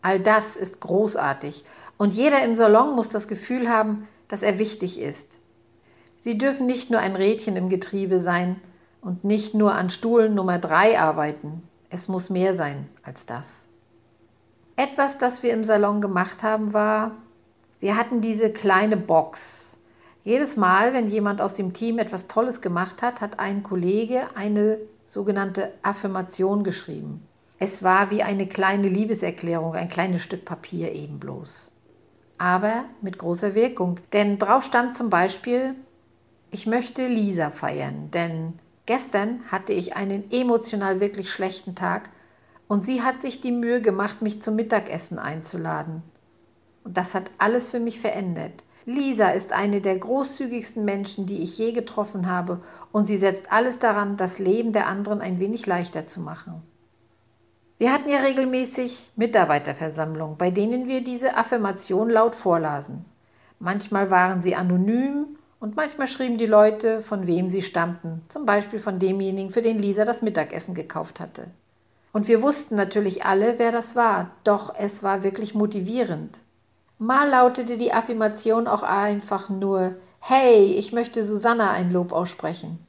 All 0.02 0.19
das 0.19 0.57
ist 0.57 0.81
großartig. 0.81 1.64
Und 1.99 2.14
jeder 2.14 2.43
im 2.43 2.55
Salon 2.55 2.95
muss 2.95 3.09
das 3.09 3.28
Gefühl 3.28 3.69
haben, 3.69 4.09
dass 4.28 4.43
er 4.43 4.59
wichtig 4.59 5.00
ist. 5.00 5.38
Sie 6.19 6.38
dürfen 6.38 6.66
nicht 6.66 6.90
nur 6.90 7.00
ein 7.00 7.16
Rädchen 7.16 7.57
im 7.57 7.69
Getriebe 7.69 8.19
sein 8.19 8.57
und 9.00 9.25
nicht 9.25 9.55
nur 9.55 9.73
an 9.75 9.90
Stuhl 9.90 10.31
Nummer 10.31 10.59
3 10.59 10.99
arbeiten. 10.99 11.62
Es 11.90 12.09
muss 12.09 12.31
mehr 12.31 12.55
sein 12.55 12.88
als 13.02 13.26
das. 13.26 13.69
Etwas, 14.75 15.19
das 15.19 15.43
wir 15.43 15.52
im 15.52 15.64
Salon 15.64 16.00
gemacht 16.00 16.43
haben, 16.43 16.73
war, 16.73 17.12
wir 17.78 17.97
hatten 17.97 18.21
diese 18.21 18.50
kleine 18.50 18.97
Box, 18.97 19.75
jedes 20.26 20.56
Mal, 20.56 20.92
wenn 20.92 21.06
jemand 21.06 21.40
aus 21.40 21.54
dem 21.54 21.73
Team 21.73 21.99
etwas 22.00 22.26
Tolles 22.26 22.61
gemacht 22.61 23.00
hat, 23.00 23.21
hat 23.21 23.38
ein 23.38 23.62
Kollege 23.62 24.23
eine 24.35 24.78
sogenannte 25.06 25.73
Affirmation 25.83 26.64
geschrieben. 26.64 27.25
Es 27.61 27.85
war 27.85 28.11
wie 28.11 28.25
eine 28.25 28.49
kleine 28.49 28.88
Liebeserklärung, 28.88 29.76
ein 29.76 29.87
kleines 29.87 30.25
Stück 30.25 30.45
Papier 30.45 30.92
eben 30.92 31.21
bloß. 31.21 31.71
Aber 32.38 32.87
mit 33.02 33.18
großer 33.18 33.54
Wirkung. 33.54 34.00
Denn 34.12 34.37
drauf 34.37 34.64
stand 34.64 34.97
zum 34.97 35.11
Beispiel, 35.11 35.76
ich 36.50 36.66
möchte 36.66 37.06
Lisa 37.06 37.50
feiern, 37.50 38.11
denn 38.11 38.54
gestern 38.85 39.42
hatte 39.52 39.75
ich 39.75 39.95
einen 39.95 40.28
emotional 40.33 40.99
wirklich 40.99 41.30
schlechten 41.30 41.76
Tag 41.76 42.11
und 42.66 42.80
sie 42.80 43.02
hat 43.02 43.23
sich 43.23 43.40
die 43.40 43.52
Mühe 43.52 43.80
gemacht, 43.80 44.23
mich 44.23 44.42
zum 44.42 44.56
Mittagessen 44.56 45.21
einzuladen. 45.21 46.02
Und 46.83 46.97
das 46.97 47.14
hat 47.14 47.30
alles 47.38 47.71
für 47.71 47.78
mich 47.78 48.00
verändert. 48.00 48.64
Lisa 48.88 49.31
ist 49.31 49.52
eine 49.52 49.81
der 49.81 49.99
großzügigsten 49.99 50.85
Menschen, 50.85 51.26
die 51.26 51.43
ich 51.43 51.59
je 51.59 51.73
getroffen 51.73 52.31
habe, 52.31 52.61
und 52.93 53.07
sie 53.07 53.16
setzt 53.16 53.50
alles 53.50 53.81
daran, 53.81 54.16
das 54.16 54.38
Leben 54.38 54.73
der 54.73 54.87
anderen 54.87 55.21
ein 55.21 55.40
wenig 55.40 55.66
leichter 55.66 56.07
zu 56.07 56.21
machen. 56.21 56.62
Wir 57.78 57.93
hatten 57.93 58.09
ja 58.09 58.21
regelmäßig 58.21 59.11
Mitarbeiterversammlungen, 59.16 60.38
bei 60.38 60.52
denen 60.52 60.87
wir 60.87 61.02
diese 61.02 61.37
Affirmation 61.37 62.09
laut 62.09 62.37
vorlasen. 62.37 63.05
Manchmal 63.59 64.11
waren 64.12 64.40
sie 64.40 64.55
anonym 64.55 65.37
und 65.59 65.75
manchmal 65.75 66.07
schrieben 66.07 66.38
die 66.38 66.47
Leute, 66.47 67.00
von 67.00 67.26
wem 67.26 67.50
sie 67.50 67.62
stammten, 67.62 68.23
zum 68.28 68.47
Beispiel 68.47 68.78
von 68.78 69.00
demjenigen, 69.00 69.50
für 69.50 69.62
den 69.62 69.81
Lisa 69.81 70.05
das 70.05 70.23
Mittagessen 70.23 70.76
gekauft 70.76 71.19
hatte. 71.19 71.49
Und 72.12 72.28
wir 72.28 72.40
wussten 72.40 72.76
natürlich 72.76 73.25
alle, 73.25 73.59
wer 73.59 73.73
das 73.73 73.97
war, 73.97 74.31
doch 74.45 74.73
es 74.78 75.02
war 75.02 75.25
wirklich 75.25 75.57
motivierend. 75.57 76.38
Mal 76.98 77.28
lautete 77.28 77.76
die 77.76 77.92
Affirmation 77.92 78.66
auch 78.66 78.82
einfach 78.82 79.50
nur, 79.50 79.96
hey, 80.20 80.74
ich 80.74 80.92
möchte 80.92 81.24
Susanna 81.24 81.70
ein 81.70 81.92
Lob 81.92 82.12
aussprechen. 82.12 82.84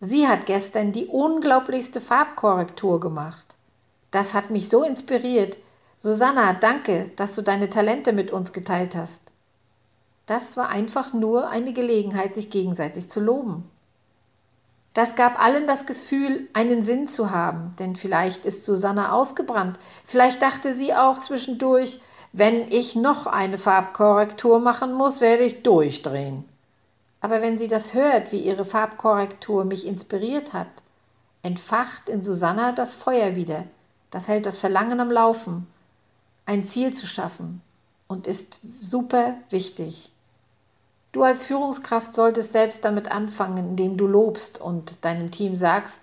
Sie 0.00 0.26
hat 0.26 0.46
gestern 0.46 0.92
die 0.92 1.06
unglaublichste 1.06 2.00
Farbkorrektur 2.00 3.00
gemacht. 3.00 3.46
Das 4.10 4.32
hat 4.32 4.48
mich 4.48 4.70
so 4.70 4.82
inspiriert. 4.82 5.58
Susanna, 5.98 6.54
danke, 6.54 7.10
dass 7.16 7.34
du 7.34 7.42
deine 7.42 7.68
Talente 7.68 8.14
mit 8.14 8.30
uns 8.30 8.54
geteilt 8.54 8.96
hast. 8.96 9.30
Das 10.24 10.56
war 10.56 10.70
einfach 10.70 11.12
nur 11.12 11.50
eine 11.50 11.74
Gelegenheit, 11.74 12.34
sich 12.34 12.48
gegenseitig 12.48 13.10
zu 13.10 13.20
loben. 13.20 13.68
Das 14.94 15.14
gab 15.14 15.40
allen 15.40 15.66
das 15.66 15.86
Gefühl, 15.86 16.48
einen 16.54 16.82
Sinn 16.82 17.08
zu 17.08 17.30
haben, 17.30 17.74
denn 17.78 17.94
vielleicht 17.94 18.46
ist 18.46 18.64
Susanna 18.64 19.12
ausgebrannt, 19.12 19.78
vielleicht 20.04 20.40
dachte 20.42 20.72
sie 20.72 20.94
auch 20.94 21.18
zwischendurch, 21.18 22.00
wenn 22.32 22.70
ich 22.70 22.94
noch 22.94 23.26
eine 23.26 23.58
Farbkorrektur 23.58 24.60
machen 24.60 24.92
muss, 24.92 25.20
werde 25.20 25.42
ich 25.42 25.62
durchdrehen. 25.62 26.44
Aber 27.20 27.42
wenn 27.42 27.58
sie 27.58 27.68
das 27.68 27.92
hört, 27.92 28.32
wie 28.32 28.38
ihre 28.38 28.64
Farbkorrektur 28.64 29.64
mich 29.64 29.86
inspiriert 29.86 30.52
hat, 30.52 30.68
entfacht 31.42 32.08
in 32.08 32.22
Susanna 32.22 32.72
das 32.72 32.92
Feuer 32.92 33.36
wieder. 33.36 33.64
Das 34.10 34.28
hält 34.28 34.46
das 34.46 34.58
Verlangen 34.58 35.00
am 35.00 35.10
Laufen, 35.10 35.66
ein 36.46 36.64
Ziel 36.64 36.94
zu 36.94 37.06
schaffen 37.06 37.60
und 38.08 38.26
ist 38.26 38.58
super 38.82 39.34
wichtig. 39.50 40.10
Du 41.12 41.22
als 41.22 41.42
Führungskraft 41.42 42.14
solltest 42.14 42.52
selbst 42.52 42.84
damit 42.84 43.10
anfangen, 43.10 43.70
indem 43.70 43.96
du 43.96 44.06
lobst 44.06 44.60
und 44.60 45.04
deinem 45.04 45.30
Team 45.30 45.56
sagst, 45.56 46.02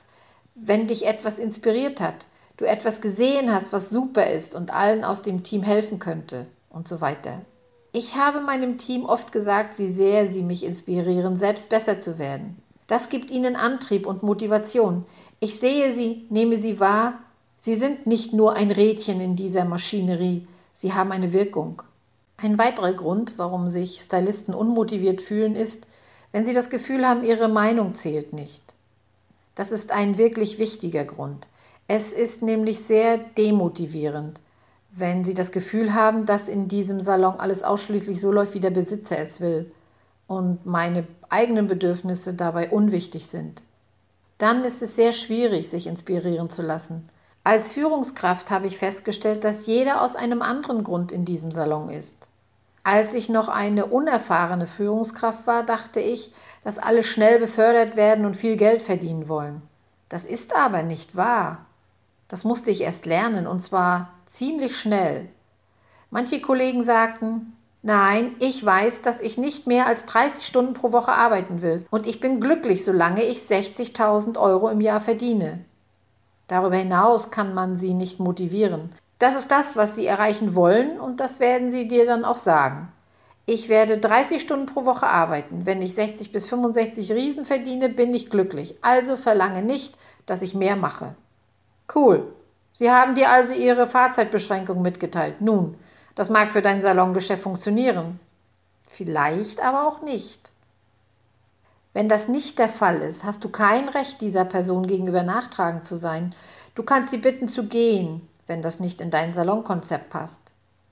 wenn 0.55 0.87
dich 0.87 1.05
etwas 1.05 1.39
inspiriert 1.39 2.01
hat, 2.01 2.25
du 2.57 2.65
etwas 2.65 3.01
gesehen 3.01 3.53
hast, 3.53 3.71
was 3.71 3.89
super 3.89 4.27
ist 4.27 4.55
und 4.55 4.73
allen 4.73 5.03
aus 5.03 5.21
dem 5.21 5.43
Team 5.43 5.63
helfen 5.63 5.99
könnte 5.99 6.47
und 6.69 6.87
so 6.87 7.01
weiter. 7.01 7.41
Ich 7.93 8.15
habe 8.15 8.41
meinem 8.41 8.77
Team 8.77 9.05
oft 9.05 9.31
gesagt, 9.31 9.79
wie 9.79 9.89
sehr 9.89 10.31
sie 10.31 10.43
mich 10.43 10.63
inspirieren, 10.63 11.37
selbst 11.37 11.69
besser 11.69 12.01
zu 12.01 12.19
werden. 12.19 12.61
Das 12.87 13.09
gibt 13.09 13.31
ihnen 13.31 13.55
Antrieb 13.55 14.05
und 14.05 14.23
Motivation. 14.23 15.05
Ich 15.39 15.59
sehe 15.59 15.95
sie, 15.95 16.25
nehme 16.29 16.61
sie 16.61 16.79
wahr. 16.79 17.13
Sie 17.59 17.75
sind 17.75 18.07
nicht 18.07 18.33
nur 18.33 18.53
ein 18.53 18.71
Rädchen 18.71 19.19
in 19.19 19.35
dieser 19.35 19.65
Maschinerie, 19.65 20.47
sie 20.73 20.93
haben 20.93 21.11
eine 21.11 21.33
Wirkung. 21.33 21.81
Ein 22.37 22.57
weiterer 22.57 22.93
Grund, 22.93 23.33
warum 23.37 23.67
sich 23.67 23.99
Stylisten 23.99 24.53
unmotiviert 24.53 25.21
fühlen, 25.21 25.55
ist, 25.55 25.87
wenn 26.31 26.45
sie 26.45 26.53
das 26.53 26.69
Gefühl 26.69 27.07
haben, 27.07 27.23
ihre 27.23 27.47
Meinung 27.47 27.95
zählt 27.95 28.31
nicht. 28.31 28.63
Das 29.55 29.71
ist 29.71 29.91
ein 29.91 30.19
wirklich 30.19 30.59
wichtiger 30.59 31.03
Grund. 31.03 31.47
Es 31.89 32.11
ist 32.11 32.41
nämlich 32.41 32.81
sehr 32.81 33.17
demotivierend, 33.17 34.41
wenn 34.91 35.23
Sie 35.23 35.33
das 35.33 35.53
Gefühl 35.53 35.93
haben, 35.93 36.25
dass 36.25 36.49
in 36.49 36.67
diesem 36.67 36.99
Salon 36.99 37.39
alles 37.39 37.63
ausschließlich 37.63 38.19
so 38.19 38.29
läuft, 38.29 38.53
wie 38.55 38.59
der 38.59 38.71
Besitzer 38.71 39.17
es 39.19 39.39
will 39.39 39.71
und 40.27 40.65
meine 40.65 41.07
eigenen 41.29 41.67
Bedürfnisse 41.67 42.33
dabei 42.33 42.69
unwichtig 42.71 43.27
sind. 43.27 43.63
Dann 44.37 44.65
ist 44.65 44.81
es 44.81 44.97
sehr 44.97 45.13
schwierig, 45.13 45.69
sich 45.69 45.87
inspirieren 45.87 46.49
zu 46.49 46.61
lassen. 46.61 47.07
Als 47.45 47.71
Führungskraft 47.71 48.51
habe 48.51 48.67
ich 48.67 48.77
festgestellt, 48.77 49.45
dass 49.45 49.65
jeder 49.65 50.01
aus 50.01 50.17
einem 50.17 50.41
anderen 50.41 50.83
Grund 50.83 51.13
in 51.13 51.23
diesem 51.23 51.53
Salon 51.53 51.87
ist. 51.87 52.27
Als 52.83 53.13
ich 53.13 53.29
noch 53.29 53.47
eine 53.47 53.85
unerfahrene 53.85 54.67
Führungskraft 54.67 55.47
war, 55.47 55.63
dachte 55.63 56.01
ich, 56.01 56.33
dass 56.65 56.79
alle 56.79 57.03
schnell 57.03 57.39
befördert 57.39 57.95
werden 57.95 58.25
und 58.25 58.35
viel 58.35 58.57
Geld 58.57 58.81
verdienen 58.81 59.29
wollen. 59.29 59.61
Das 60.09 60.25
ist 60.25 60.53
aber 60.53 60.83
nicht 60.83 61.15
wahr. 61.15 61.66
Das 62.27 62.43
musste 62.43 62.71
ich 62.71 62.81
erst 62.81 63.05
lernen 63.05 63.47
und 63.47 63.61
zwar 63.61 64.09
ziemlich 64.25 64.77
schnell. 64.77 65.29
Manche 66.09 66.41
Kollegen 66.41 66.83
sagten, 66.83 67.53
Nein, 67.83 68.35
ich 68.39 68.65
weiß, 68.65 69.01
dass 69.01 69.21
ich 69.21 69.37
nicht 69.37 69.67
mehr 69.67 69.85
als 69.85 70.05
30 70.07 70.45
Stunden 70.45 70.73
pro 70.73 70.91
Woche 70.91 71.11
arbeiten 71.11 71.61
will 71.61 71.85
und 71.89 72.05
ich 72.05 72.19
bin 72.19 72.41
glücklich, 72.41 72.83
solange 72.83 73.23
ich 73.23 73.39
60.000 73.39 74.37
Euro 74.37 74.67
im 74.69 74.81
Jahr 74.81 74.99
verdiene. 74.99 75.59
Darüber 76.47 76.75
hinaus 76.75 77.31
kann 77.31 77.53
man 77.53 77.77
sie 77.77 77.93
nicht 77.93 78.19
motivieren. 78.19 78.93
Das 79.19 79.35
ist 79.35 79.51
das, 79.51 79.75
was 79.75 79.95
sie 79.95 80.05
erreichen 80.05 80.55
wollen 80.55 80.99
und 80.99 81.19
das 81.19 81.39
werden 81.39 81.71
sie 81.71 81.87
dir 81.87 82.05
dann 82.05 82.25
auch 82.25 82.35
sagen. 82.35 82.91
Ich 83.45 83.69
werde 83.69 83.97
30 83.97 84.41
Stunden 84.41 84.65
pro 84.65 84.83
Woche 84.83 85.07
arbeiten. 85.07 85.65
Wenn 85.65 85.81
ich 85.81 85.95
60 85.95 86.33
bis 86.33 86.45
65 86.47 87.13
Riesen 87.13 87.45
verdiene, 87.45 87.87
bin 87.87 88.13
ich 88.13 88.29
glücklich. 88.29 88.75
Also 88.81 89.15
verlange 89.15 89.61
nicht, 89.61 89.97
dass 90.25 90.41
ich 90.41 90.53
mehr 90.53 90.75
mache. 90.75 91.15
Cool. 91.93 92.33
Sie 92.73 92.91
haben 92.91 93.15
dir 93.15 93.29
also 93.29 93.53
Ihre 93.53 93.87
Fahrzeitbeschränkung 93.87 94.81
mitgeteilt. 94.81 95.41
Nun, 95.41 95.75
das 96.15 96.29
mag 96.29 96.51
für 96.51 96.61
dein 96.61 96.81
Salongeschäft 96.81 97.41
funktionieren. 97.41 98.19
Vielleicht 98.89 99.61
aber 99.61 99.87
auch 99.87 100.01
nicht. 100.01 100.51
Wenn 101.93 102.09
das 102.09 102.27
nicht 102.27 102.59
der 102.59 102.69
Fall 102.69 103.01
ist, 103.01 103.23
hast 103.23 103.43
du 103.43 103.49
kein 103.49 103.89
Recht, 103.89 104.21
dieser 104.21 104.45
Person 104.45 104.85
gegenüber 104.85 105.23
nachtragend 105.23 105.85
zu 105.85 105.95
sein. 105.95 106.35
Du 106.75 106.83
kannst 106.83 107.09
sie 107.09 107.17
bitten 107.17 107.47
zu 107.47 107.67
gehen, 107.67 108.27
wenn 108.45 108.61
das 108.61 108.79
nicht 108.79 109.01
in 109.01 109.09
dein 109.09 109.33
Salonkonzept 109.33 110.09
passt. 110.09 110.41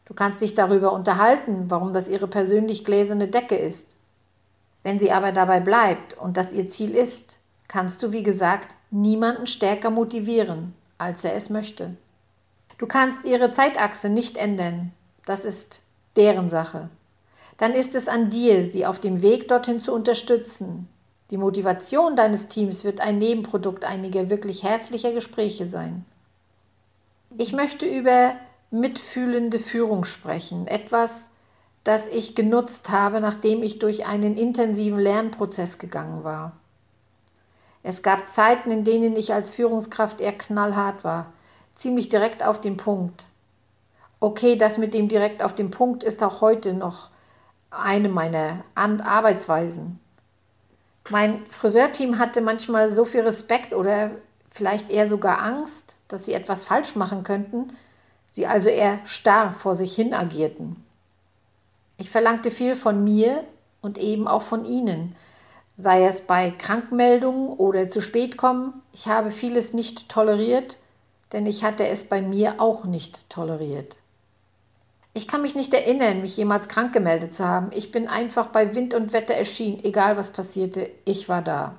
Du 0.05 0.13
kannst 0.13 0.41
dich 0.41 0.55
darüber 0.55 0.93
unterhalten, 0.93 1.65
warum 1.69 1.93
das 1.93 2.07
ihre 2.07 2.27
persönlich 2.27 2.85
gläserne 2.85 3.27
Decke 3.27 3.55
ist. 3.55 3.95
Wenn 4.83 4.99
sie 4.99 5.11
aber 5.11 5.31
dabei 5.31 5.59
bleibt 5.59 6.17
und 6.17 6.37
das 6.37 6.53
ihr 6.53 6.69
Ziel 6.69 6.95
ist, 6.95 7.37
kannst 7.67 8.01
du, 8.03 8.11
wie 8.11 8.23
gesagt, 8.23 8.75
niemanden 8.91 9.47
stärker 9.47 9.89
motivieren, 9.89 10.73
als 10.97 11.23
er 11.23 11.35
es 11.35 11.49
möchte. 11.49 11.95
Du 12.77 12.87
kannst 12.87 13.25
ihre 13.25 13.51
Zeitachse 13.51 14.09
nicht 14.09 14.37
ändern. 14.37 14.91
Das 15.25 15.45
ist 15.45 15.81
deren 16.15 16.49
Sache. 16.49 16.89
Dann 17.57 17.71
ist 17.71 17.95
es 17.95 18.07
an 18.07 18.29
dir, 18.29 18.65
sie 18.65 18.85
auf 18.85 18.99
dem 18.99 19.21
Weg 19.21 19.47
dorthin 19.47 19.79
zu 19.79 19.93
unterstützen. 19.93 20.89
Die 21.31 21.37
Motivation 21.37 22.15
deines 22.15 22.49
Teams 22.49 22.83
wird 22.83 22.99
ein 22.99 23.17
Nebenprodukt 23.17 23.85
einiger 23.85 24.29
wirklich 24.29 24.63
herzlicher 24.63 25.13
Gespräche 25.13 25.67
sein. 25.67 26.05
Ich 27.37 27.53
möchte 27.53 27.85
über 27.85 28.35
mitfühlende 28.71 29.59
Führung 29.59 30.03
sprechen. 30.03 30.67
Etwas, 30.67 31.29
das 31.83 32.07
ich 32.09 32.35
genutzt 32.35 32.89
habe, 32.89 33.21
nachdem 33.21 33.63
ich 33.63 33.79
durch 33.79 34.05
einen 34.05 34.37
intensiven 34.37 34.99
Lernprozess 34.99 35.77
gegangen 35.77 36.23
war. 36.23 36.53
Es 37.87 38.01
gab 38.01 38.31
Zeiten, 38.31 38.71
in 38.71 38.83
denen 38.83 39.15
ich 39.15 39.31
als 39.31 39.51
Führungskraft 39.51 40.19
eher 40.19 40.35
knallhart 40.35 41.03
war, 41.03 41.27
ziemlich 41.75 42.09
direkt 42.09 42.41
auf 42.41 42.59
den 42.59 42.77
Punkt. 42.77 43.25
Okay, 44.19 44.55
das 44.55 44.79
mit 44.79 44.95
dem 44.95 45.07
direkt 45.07 45.43
auf 45.43 45.53
den 45.53 45.69
Punkt 45.69 46.01
ist 46.01 46.23
auch 46.23 46.41
heute 46.41 46.73
noch 46.73 47.11
eine 47.69 48.09
meiner 48.09 48.63
Arbeitsweisen. 48.73 49.99
Mein 51.11 51.45
Friseurteam 51.45 52.17
hatte 52.17 52.41
manchmal 52.41 52.89
so 52.89 53.05
viel 53.05 53.21
Respekt 53.21 53.71
oder 53.75 54.09
vielleicht 54.49 54.89
eher 54.89 55.07
sogar 55.07 55.43
Angst, 55.43 55.95
dass 56.07 56.25
sie 56.25 56.33
etwas 56.33 56.63
falsch 56.63 56.95
machen 56.95 57.21
könnten, 57.21 57.77
sie 58.25 58.47
also 58.47 58.69
eher 58.69 58.97
starr 59.05 59.53
vor 59.53 59.75
sich 59.75 59.93
hin 59.93 60.15
agierten. 60.15 60.83
Ich 61.97 62.09
verlangte 62.09 62.49
viel 62.49 62.75
von 62.75 63.03
mir 63.03 63.43
und 63.83 63.99
eben 63.99 64.27
auch 64.27 64.41
von 64.41 64.65
ihnen, 64.65 65.15
sei 65.75 66.05
es 66.05 66.21
bei 66.21 66.51
Krankmeldungen 66.51 67.49
oder 67.49 67.89
zu 67.89 68.01
spät 68.01 68.37
kommen. 68.37 68.81
Ich 68.93 69.07
habe 69.07 69.31
vieles 69.31 69.73
nicht 69.73 70.09
toleriert, 70.09 70.77
denn 71.33 71.45
ich 71.45 71.63
hatte 71.63 71.87
es 71.87 72.03
bei 72.03 72.21
mir 72.21 72.61
auch 72.61 72.85
nicht 72.85 73.29
toleriert. 73.29 73.97
Ich 75.13 75.27
kann 75.27 75.41
mich 75.41 75.55
nicht 75.55 75.73
erinnern, 75.73 76.21
mich 76.21 76.35
jemals 76.35 76.67
krank 76.67 76.91
gemeldet 76.91 77.33
zu 77.33 77.45
haben. 77.45 77.69
Ich 77.73 77.91
bin 77.91 78.07
einfach 78.07 78.47
bei 78.47 78.75
Wind 78.75 78.93
und 78.93 79.13
Wetter 79.13 79.33
erschienen, 79.33 79.83
egal 79.83 80.17
was 80.17 80.29
passierte, 80.29 80.89
ich 81.05 81.29
war 81.29 81.41
da. 81.41 81.75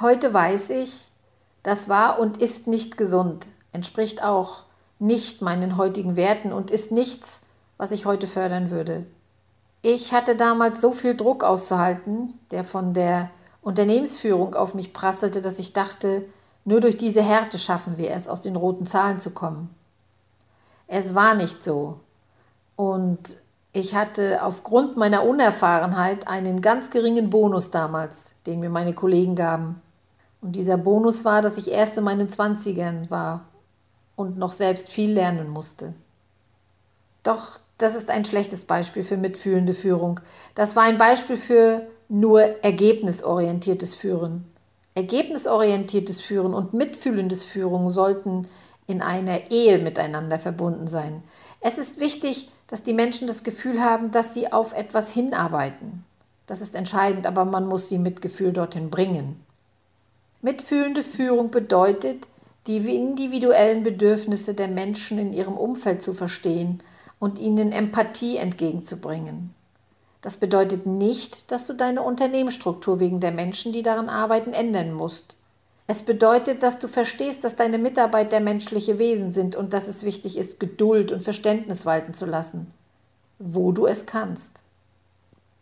Heute 0.00 0.34
weiß 0.34 0.70
ich, 0.70 1.06
das 1.62 1.88
war 1.88 2.18
und 2.18 2.42
ist 2.42 2.66
nicht 2.66 2.96
gesund, 2.96 3.46
entspricht 3.72 4.22
auch 4.22 4.64
nicht 4.98 5.42
meinen 5.42 5.76
heutigen 5.76 6.16
Werten 6.16 6.52
und 6.52 6.70
ist 6.70 6.90
nichts, 6.90 7.42
was 7.76 7.92
ich 7.92 8.04
heute 8.04 8.26
fördern 8.26 8.70
würde. 8.70 9.06
Ich 9.86 10.14
hatte 10.14 10.34
damals 10.34 10.80
so 10.80 10.92
viel 10.92 11.14
Druck 11.14 11.44
auszuhalten, 11.44 12.40
der 12.50 12.64
von 12.64 12.94
der 12.94 13.28
Unternehmensführung 13.60 14.54
auf 14.54 14.72
mich 14.72 14.94
prasselte, 14.94 15.42
dass 15.42 15.58
ich 15.58 15.74
dachte, 15.74 16.24
nur 16.64 16.80
durch 16.80 16.96
diese 16.96 17.20
Härte 17.20 17.58
schaffen 17.58 17.98
wir 17.98 18.12
es, 18.12 18.26
aus 18.26 18.40
den 18.40 18.56
roten 18.56 18.86
Zahlen 18.86 19.20
zu 19.20 19.32
kommen. 19.32 19.68
Es 20.86 21.14
war 21.14 21.34
nicht 21.34 21.62
so. 21.62 22.00
Und 22.76 23.36
ich 23.74 23.94
hatte 23.94 24.42
aufgrund 24.42 24.96
meiner 24.96 25.22
Unerfahrenheit 25.22 26.28
einen 26.28 26.62
ganz 26.62 26.90
geringen 26.90 27.28
Bonus 27.28 27.70
damals, 27.70 28.32
den 28.46 28.60
mir 28.60 28.70
meine 28.70 28.94
Kollegen 28.94 29.34
gaben. 29.36 29.82
Und 30.40 30.52
dieser 30.52 30.78
Bonus 30.78 31.26
war, 31.26 31.42
dass 31.42 31.58
ich 31.58 31.70
erst 31.70 31.98
in 31.98 32.04
meinen 32.04 32.30
Zwanzigern 32.30 33.10
war 33.10 33.42
und 34.16 34.38
noch 34.38 34.52
selbst 34.52 34.88
viel 34.88 35.12
lernen 35.12 35.50
musste. 35.50 35.92
Doch 37.22 37.58
das 37.78 37.94
ist 37.94 38.10
ein 38.10 38.24
schlechtes 38.24 38.64
Beispiel 38.64 39.02
für 39.02 39.16
mitfühlende 39.16 39.74
Führung. 39.74 40.20
Das 40.54 40.76
war 40.76 40.84
ein 40.84 40.98
Beispiel 40.98 41.36
für 41.36 41.86
nur 42.08 42.62
ergebnisorientiertes 42.62 43.94
Führen. 43.94 44.44
Ergebnisorientiertes 44.94 46.20
Führen 46.20 46.54
und 46.54 46.72
mitfühlendes 46.72 47.42
Führen 47.42 47.88
sollten 47.88 48.46
in 48.86 49.02
einer 49.02 49.50
Ehe 49.50 49.78
miteinander 49.78 50.38
verbunden 50.38 50.86
sein. 50.86 51.24
Es 51.60 51.78
ist 51.78 51.98
wichtig, 51.98 52.50
dass 52.68 52.84
die 52.84 52.92
Menschen 52.92 53.26
das 53.26 53.42
Gefühl 53.42 53.82
haben, 53.82 54.12
dass 54.12 54.34
sie 54.34 54.52
auf 54.52 54.72
etwas 54.72 55.10
hinarbeiten. 55.10 56.04
Das 56.46 56.60
ist 56.60 56.76
entscheidend, 56.76 57.26
aber 57.26 57.44
man 57.44 57.66
muss 57.66 57.88
sie 57.88 57.98
mit 57.98 58.22
Gefühl 58.22 58.52
dorthin 58.52 58.90
bringen. 58.90 59.40
Mitfühlende 60.42 61.02
Führung 61.02 61.50
bedeutet, 61.50 62.28
die 62.66 62.76
individuellen 62.76 63.82
Bedürfnisse 63.82 64.54
der 64.54 64.68
Menschen 64.68 65.18
in 65.18 65.32
ihrem 65.32 65.54
Umfeld 65.54 66.02
zu 66.02 66.14
verstehen 66.14 66.82
und 67.18 67.38
ihnen 67.38 67.72
Empathie 67.72 68.36
entgegenzubringen. 68.36 69.54
Das 70.22 70.38
bedeutet 70.38 70.86
nicht, 70.86 71.50
dass 71.52 71.66
du 71.66 71.74
deine 71.74 72.02
Unternehmensstruktur 72.02 72.98
wegen 72.98 73.20
der 73.20 73.32
Menschen, 73.32 73.72
die 73.72 73.82
daran 73.82 74.08
arbeiten, 74.08 74.52
ändern 74.52 74.92
musst. 74.92 75.36
Es 75.86 76.02
bedeutet, 76.02 76.62
dass 76.62 76.78
du 76.78 76.88
verstehst, 76.88 77.44
dass 77.44 77.56
deine 77.56 77.76
Mitarbeiter 77.76 78.40
menschliche 78.40 78.98
Wesen 78.98 79.32
sind 79.32 79.54
und 79.54 79.74
dass 79.74 79.86
es 79.86 80.02
wichtig 80.02 80.38
ist, 80.38 80.58
Geduld 80.58 81.12
und 81.12 81.22
Verständnis 81.22 81.84
walten 81.84 82.14
zu 82.14 82.24
lassen, 82.24 82.68
wo 83.38 83.70
du 83.72 83.86
es 83.86 84.06
kannst. 84.06 84.60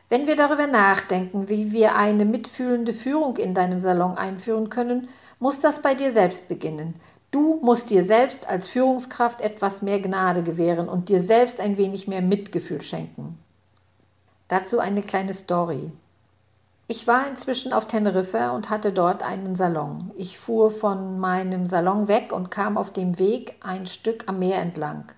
Wenn 0.08 0.28
wir 0.28 0.36
darüber 0.36 0.66
nachdenken, 0.66 1.48
wie 1.48 1.72
wir 1.72 1.96
eine 1.96 2.24
mitfühlende 2.24 2.92
Führung 2.92 3.38
in 3.38 3.54
deinem 3.54 3.80
Salon 3.80 4.16
einführen 4.16 4.68
können, 4.68 5.08
muss 5.40 5.58
das 5.58 5.82
bei 5.82 5.96
dir 5.96 6.12
selbst 6.12 6.48
beginnen. 6.48 6.94
Du 7.32 7.58
musst 7.62 7.88
dir 7.88 8.04
selbst 8.04 8.46
als 8.46 8.68
Führungskraft 8.68 9.40
etwas 9.40 9.80
mehr 9.80 10.00
Gnade 10.00 10.42
gewähren 10.42 10.88
und 10.88 11.08
dir 11.08 11.18
selbst 11.18 11.60
ein 11.60 11.78
wenig 11.78 12.06
mehr 12.06 12.20
Mitgefühl 12.20 12.82
schenken. 12.82 13.38
Dazu 14.48 14.78
eine 14.78 15.02
kleine 15.02 15.32
Story. 15.32 15.90
Ich 16.88 17.06
war 17.06 17.26
inzwischen 17.26 17.72
auf 17.72 17.86
Teneriffa 17.86 18.50
und 18.50 18.68
hatte 18.68 18.92
dort 18.92 19.22
einen 19.22 19.56
Salon. 19.56 20.10
Ich 20.14 20.38
fuhr 20.38 20.70
von 20.70 21.18
meinem 21.18 21.66
Salon 21.68 22.06
weg 22.06 22.34
und 22.34 22.50
kam 22.50 22.76
auf 22.76 22.92
dem 22.92 23.18
Weg 23.18 23.56
ein 23.62 23.86
Stück 23.86 24.24
am 24.26 24.38
Meer 24.38 24.60
entlang. 24.60 25.10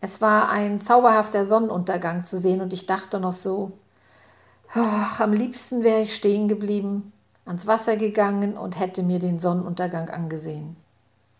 Es 0.00 0.22
war 0.22 0.48
ein 0.48 0.80
zauberhafter 0.80 1.44
Sonnenuntergang 1.44 2.24
zu 2.24 2.38
sehen 2.38 2.62
und 2.62 2.72
ich 2.72 2.86
dachte 2.86 3.20
noch 3.20 3.34
so, 3.34 3.72
oh, 4.74 5.22
am 5.22 5.34
liebsten 5.34 5.84
wäre 5.84 6.00
ich 6.00 6.14
stehen 6.14 6.48
geblieben, 6.48 7.12
ans 7.44 7.66
Wasser 7.66 7.98
gegangen 7.98 8.56
und 8.56 8.80
hätte 8.80 9.02
mir 9.02 9.18
den 9.18 9.40
Sonnenuntergang 9.40 10.08
angesehen. 10.08 10.76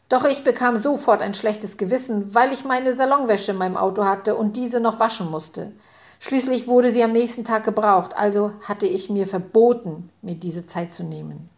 Doch 0.09 0.25
ich 0.25 0.45
bekam 0.45 0.77
sofort 0.77 1.23
ein 1.23 1.35
schlechtes 1.35 1.77
Gewissen, 1.77 2.35
weil 2.35 2.53
ich 2.53 2.65
meine 2.65 2.95
Salonwäsche 2.95 3.53
in 3.53 3.59
meinem 3.59 3.77
Auto 3.77 4.05
hatte 4.05 4.37
und 4.37 4.57
diese 4.57 4.81
noch 4.81 5.01
waschen 5.01 5.31
musste. 5.31 5.73
Schließlich 6.21 6.67
wurde 6.67 6.91
sie 6.93 7.03
am 7.03 7.13
nächsten 7.13 7.45
Tag 7.45 7.65
gebraucht, 7.65 8.17
also 8.17 8.53
hatte 8.63 8.87
ich 8.87 9.11
mir 9.11 9.27
verboten, 9.27 10.11
mir 10.23 10.35
diese 10.35 10.67
Zeit 10.67 10.93
zu 10.95 11.05
nehmen. 11.05 11.49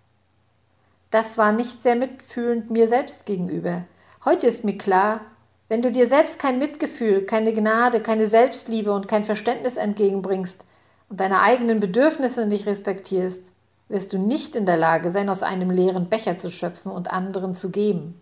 Das 1.11 1.39
war 1.39 1.53
nicht 1.53 1.83
sehr 1.83 1.97
mitfühlend 1.97 2.71
mir 2.71 2.89
selbst 2.89 3.27
gegenüber. 3.27 3.85
Heute 4.25 4.47
ist 4.47 4.65
mir 4.65 4.77
klar, 4.77 5.21
wenn 5.69 5.83
du 5.83 5.91
dir 5.91 6.07
selbst 6.07 6.39
kein 6.39 6.59
Mitgefühl, 6.59 7.23
keine 7.23 7.53
Gnade, 7.53 8.01
keine 8.01 8.27
Selbstliebe 8.27 8.93
und 8.93 9.09
kein 9.09 9.25
Verständnis 9.25 9.77
entgegenbringst 9.77 10.65
und 11.09 11.21
deine 11.21 11.41
eigenen 11.41 11.81
Bedürfnisse 11.81 12.47
nicht 12.47 12.67
respektierst, 12.67 13.53
wirst 13.89 14.13
du 14.13 14.19
nicht 14.19 14.57
in 14.57 14.67
der 14.67 14.77
Lage 14.77 15.11
sein, 15.11 15.29
aus 15.29 15.43
einem 15.43 15.71
leeren 15.71 16.09
Becher 16.09 16.39
zu 16.39 16.51
schöpfen 16.51 16.91
und 16.91 17.11
anderen 17.11 17.55
zu 17.55 17.71
geben. 17.71 18.21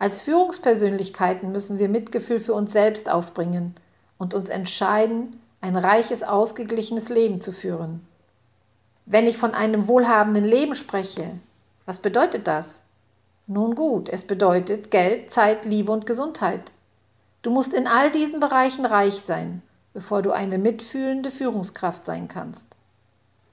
Als 0.00 0.20
Führungspersönlichkeiten 0.22 1.52
müssen 1.52 1.78
wir 1.78 1.88
Mitgefühl 1.88 2.40
für 2.40 2.54
uns 2.54 2.72
selbst 2.72 3.08
aufbringen 3.08 3.76
und 4.18 4.34
uns 4.34 4.48
entscheiden, 4.48 5.40
ein 5.60 5.76
reiches, 5.76 6.22
ausgeglichenes 6.22 7.10
Leben 7.10 7.40
zu 7.40 7.52
führen. 7.52 8.04
Wenn 9.06 9.28
ich 9.28 9.36
von 9.36 9.54
einem 9.54 9.86
wohlhabenden 9.86 10.46
Leben 10.46 10.74
spreche, 10.74 11.38
was 11.84 11.98
bedeutet 12.00 12.46
das? 12.48 12.82
Nun 13.46 13.74
gut, 13.74 14.08
es 14.08 14.24
bedeutet 14.24 14.90
Geld, 14.90 15.30
Zeit, 15.30 15.66
Liebe 15.66 15.92
und 15.92 16.06
Gesundheit. 16.06 16.72
Du 17.42 17.50
musst 17.50 17.74
in 17.74 17.86
all 17.86 18.10
diesen 18.10 18.40
Bereichen 18.40 18.86
reich 18.86 19.20
sein. 19.20 19.62
bevor 19.92 20.22
du 20.22 20.30
eine 20.30 20.58
mitfühlende 20.58 21.30
Führungskraft 21.30 22.06
sein 22.06 22.28
kannst. 22.28 22.66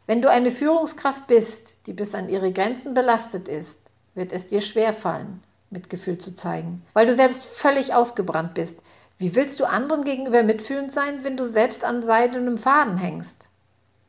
Wenn 0.05 0.21
du 0.21 0.29
eine 0.29 0.51
Führungskraft 0.51 1.27
bist, 1.27 1.75
die 1.87 1.93
bis 1.93 2.13
an 2.13 2.29
ihre 2.29 2.51
Grenzen 2.51 2.93
belastet 2.93 3.47
ist, 3.47 3.81
wird 4.13 4.31
es 4.31 4.45
dir 4.45 4.61
schwerfallen, 4.61 5.41
Mitgefühl 5.69 6.17
zu 6.17 6.33
zeigen, 6.33 6.81
weil 6.93 7.05
du 7.07 7.13
selbst 7.13 7.43
völlig 7.43 7.93
ausgebrannt 7.93 8.53
bist. 8.53 8.79
Wie 9.17 9.35
willst 9.35 9.59
du 9.59 9.65
anderen 9.65 10.03
gegenüber 10.03 10.43
mitfühlend 10.43 10.91
sein, 10.91 11.23
wenn 11.23 11.37
du 11.37 11.47
selbst 11.47 11.83
an 11.83 12.03
seidenem 12.03 12.57
Faden 12.57 12.97
hängst? 12.97 13.47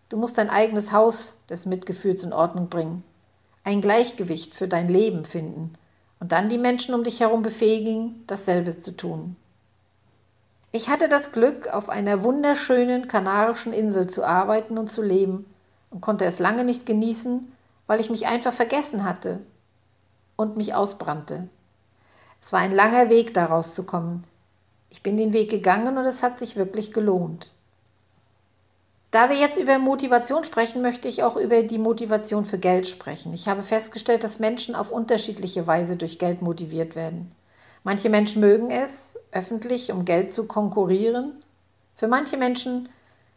Du 0.08 0.16
musst 0.16 0.38
dein 0.38 0.50
eigenes 0.50 0.92
Haus 0.92 1.34
des 1.50 1.66
Mitgefühls 1.66 2.22
in 2.22 2.32
Ordnung 2.32 2.68
bringen, 2.68 3.02
ein 3.64 3.80
Gleichgewicht 3.80 4.54
für 4.54 4.68
dein 4.68 4.88
Leben 4.88 5.24
finden 5.24 5.74
und 6.20 6.32
dann 6.32 6.48
die 6.48 6.58
Menschen 6.58 6.94
um 6.94 7.04
dich 7.04 7.20
herum 7.20 7.42
befähigen, 7.42 8.22
dasselbe 8.26 8.80
zu 8.80 8.96
tun. 8.96 9.36
Ich 10.70 10.88
hatte 10.88 11.08
das 11.08 11.32
Glück, 11.32 11.68
auf 11.68 11.88
einer 11.88 12.22
wunderschönen 12.22 13.08
kanarischen 13.08 13.72
Insel 13.72 14.08
zu 14.08 14.24
arbeiten 14.24 14.76
und 14.78 14.90
zu 14.90 15.02
leben 15.02 15.46
und 15.90 16.02
konnte 16.02 16.26
es 16.26 16.38
lange 16.38 16.64
nicht 16.64 16.84
genießen, 16.84 17.50
weil 17.86 18.00
ich 18.00 18.10
mich 18.10 18.26
einfach 18.26 18.52
vergessen 18.52 19.04
hatte 19.04 19.40
und 20.38 20.56
mich 20.56 20.72
ausbrannte. 20.72 21.48
Es 22.40 22.52
war 22.52 22.60
ein 22.60 22.72
langer 22.72 23.10
Weg, 23.10 23.34
daraus 23.34 23.74
zu 23.74 23.82
kommen. 23.82 24.24
Ich 24.88 25.02
bin 25.02 25.16
den 25.18 25.34
Weg 25.34 25.50
gegangen 25.50 25.98
und 25.98 26.04
es 26.04 26.22
hat 26.22 26.38
sich 26.38 26.56
wirklich 26.56 26.92
gelohnt. 26.92 27.50
Da 29.10 29.28
wir 29.30 29.36
jetzt 29.36 29.58
über 29.58 29.78
Motivation 29.78 30.44
sprechen, 30.44 30.80
möchte 30.80 31.08
ich 31.08 31.22
auch 31.22 31.36
über 31.36 31.62
die 31.62 31.78
Motivation 31.78 32.44
für 32.44 32.58
Geld 32.58 32.86
sprechen. 32.86 33.34
Ich 33.34 33.48
habe 33.48 33.62
festgestellt, 33.62 34.22
dass 34.22 34.38
Menschen 34.38 34.74
auf 34.74 34.92
unterschiedliche 34.92 35.66
Weise 35.66 35.96
durch 35.96 36.18
Geld 36.18 36.40
motiviert 36.40 36.94
werden. 36.94 37.32
Manche 37.82 38.08
Menschen 38.08 38.40
mögen 38.40 38.70
es, 38.70 39.18
öffentlich 39.32 39.90
um 39.90 40.04
Geld 40.04 40.34
zu 40.34 40.46
konkurrieren. 40.46 41.32
Für 41.96 42.06
manche 42.06 42.36
Menschen 42.36 42.88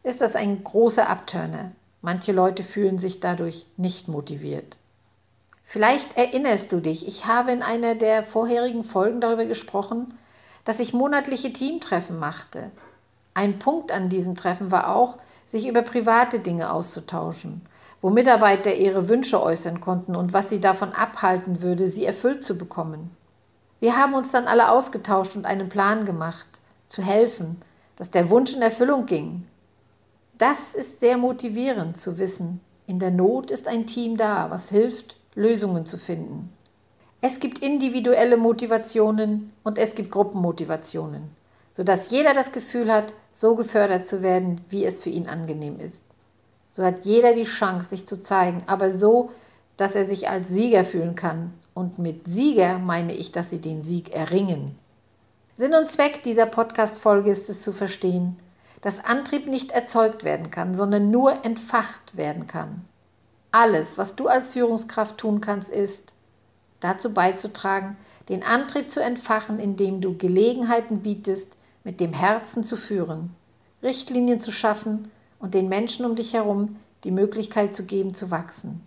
ist 0.03 0.21
das 0.21 0.35
ein 0.35 0.63
großer 0.63 1.09
Abturner. 1.09 1.71
Manche 2.01 2.31
Leute 2.31 2.63
fühlen 2.63 2.99
sich 2.99 3.19
dadurch 3.19 3.65
nicht 3.77 4.07
motiviert. 4.07 4.77
Vielleicht 5.71 6.17
erinnerst 6.17 6.73
du 6.73 6.81
dich, 6.81 7.07
ich 7.07 7.27
habe 7.27 7.53
in 7.53 7.63
einer 7.63 7.95
der 7.95 8.23
vorherigen 8.23 8.83
Folgen 8.83 9.21
darüber 9.21 9.45
gesprochen, 9.45 10.13
dass 10.65 10.81
ich 10.81 10.91
monatliche 10.93 11.53
Teamtreffen 11.53 12.19
machte. 12.19 12.71
Ein 13.33 13.57
Punkt 13.57 13.89
an 13.93 14.09
diesem 14.09 14.35
Treffen 14.35 14.69
war 14.69 14.93
auch, 14.93 15.15
sich 15.45 15.69
über 15.69 15.81
private 15.81 16.41
Dinge 16.41 16.73
auszutauschen, 16.73 17.61
wo 18.01 18.09
Mitarbeiter 18.09 18.75
ihre 18.75 19.07
Wünsche 19.07 19.41
äußern 19.41 19.79
konnten 19.79 20.13
und 20.13 20.33
was 20.33 20.49
sie 20.49 20.59
davon 20.59 20.91
abhalten 20.91 21.61
würde, 21.61 21.89
sie 21.89 22.03
erfüllt 22.03 22.43
zu 22.43 22.57
bekommen. 22.57 23.15
Wir 23.79 23.95
haben 23.95 24.13
uns 24.13 24.29
dann 24.29 24.47
alle 24.47 24.71
ausgetauscht 24.71 25.37
und 25.37 25.45
einen 25.45 25.69
Plan 25.69 26.03
gemacht, 26.03 26.49
zu 26.89 27.01
helfen, 27.01 27.61
dass 27.95 28.11
der 28.11 28.29
Wunsch 28.29 28.53
in 28.53 28.61
Erfüllung 28.61 29.05
ging. 29.05 29.47
Das 30.37 30.73
ist 30.73 30.99
sehr 30.99 31.15
motivierend 31.15 31.97
zu 31.97 32.17
wissen. 32.17 32.59
In 32.87 32.99
der 32.99 33.11
Not 33.11 33.51
ist 33.51 33.69
ein 33.69 33.87
Team 33.87 34.17
da, 34.17 34.49
was 34.49 34.67
hilft, 34.67 35.15
Lösungen 35.35 35.85
zu 35.85 35.97
finden. 35.97 36.51
Es 37.21 37.39
gibt 37.39 37.59
individuelle 37.59 38.35
Motivationen 38.35 39.53
und 39.63 39.77
es 39.77 39.95
gibt 39.95 40.11
Gruppenmotivationen, 40.11 41.29
sodass 41.71 42.09
jeder 42.09 42.33
das 42.33 42.51
Gefühl 42.51 42.91
hat, 42.91 43.13
so 43.31 43.55
gefördert 43.55 44.07
zu 44.07 44.21
werden, 44.21 44.61
wie 44.69 44.85
es 44.85 45.01
für 45.01 45.09
ihn 45.09 45.27
angenehm 45.27 45.79
ist. 45.79 46.03
So 46.71 46.83
hat 46.83 47.05
jeder 47.05 47.33
die 47.33 47.43
Chance, 47.43 47.89
sich 47.89 48.07
zu 48.07 48.19
zeigen, 48.19 48.63
aber 48.65 48.97
so, 48.97 49.29
dass 49.77 49.95
er 49.95 50.05
sich 50.05 50.29
als 50.29 50.49
Sieger 50.49 50.83
fühlen 50.83 51.15
kann. 51.15 51.53
Und 51.73 51.99
mit 51.99 52.27
Sieger 52.27 52.79
meine 52.79 53.13
ich, 53.13 53.31
dass 53.31 53.49
sie 53.49 53.59
den 53.59 53.83
Sieg 53.83 54.13
erringen. 54.13 54.75
Sinn 55.55 55.73
und 55.73 55.91
Zweck 55.91 56.23
dieser 56.23 56.45
Podcast-Folge 56.45 57.31
ist 57.31 57.49
es 57.49 57.61
zu 57.61 57.71
verstehen, 57.71 58.37
dass 58.81 59.03
Antrieb 59.03 59.47
nicht 59.47 59.71
erzeugt 59.71 60.23
werden 60.23 60.49
kann, 60.49 60.75
sondern 60.75 61.11
nur 61.11 61.45
entfacht 61.45 62.17
werden 62.17 62.47
kann. 62.47 62.85
Alles, 63.51 63.97
was 63.97 64.15
du 64.15 64.27
als 64.27 64.51
Führungskraft 64.51 65.17
tun 65.17 65.41
kannst, 65.41 65.71
ist, 65.71 66.13
dazu 66.79 67.13
beizutragen, 67.13 67.97
den 68.29 68.43
Antrieb 68.43 68.91
zu 68.91 69.01
entfachen, 69.01 69.59
indem 69.59 70.01
du 70.01 70.17
Gelegenheiten 70.17 71.01
bietest, 71.01 71.57
mit 71.83 71.99
dem 71.99 72.13
Herzen 72.13 72.63
zu 72.63 72.77
führen, 72.77 73.35
Richtlinien 73.83 74.39
zu 74.39 74.51
schaffen 74.51 75.11
und 75.39 75.53
den 75.53 75.67
Menschen 75.67 76.05
um 76.05 76.15
dich 76.15 76.33
herum 76.33 76.77
die 77.03 77.11
Möglichkeit 77.11 77.75
zu 77.75 77.83
geben, 77.83 78.13
zu 78.13 78.29
wachsen. 78.29 78.81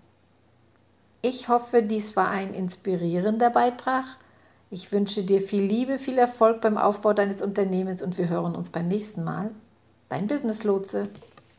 Ich 1.21 1.49
hoffe, 1.49 1.83
dies 1.83 2.17
war 2.17 2.29
ein 2.29 2.55
inspirierender 2.55 3.51
Beitrag. 3.51 4.05
Ich 4.71 4.93
wünsche 4.93 5.25
dir 5.25 5.41
viel 5.41 5.63
Liebe, 5.63 5.99
viel 5.99 6.19
Erfolg 6.19 6.61
beim 6.61 6.77
Aufbau 6.77 7.13
deines 7.13 7.43
Unternehmens 7.43 8.03
und 8.03 8.19
wir 8.19 8.29
hören 8.29 8.55
uns 8.55 8.71
beim 8.71 8.89
nächsten 8.89 9.25
Mal. 9.25 9.51
Dein 10.09 10.27
Business 10.27 10.65
Lotse. 10.65 11.09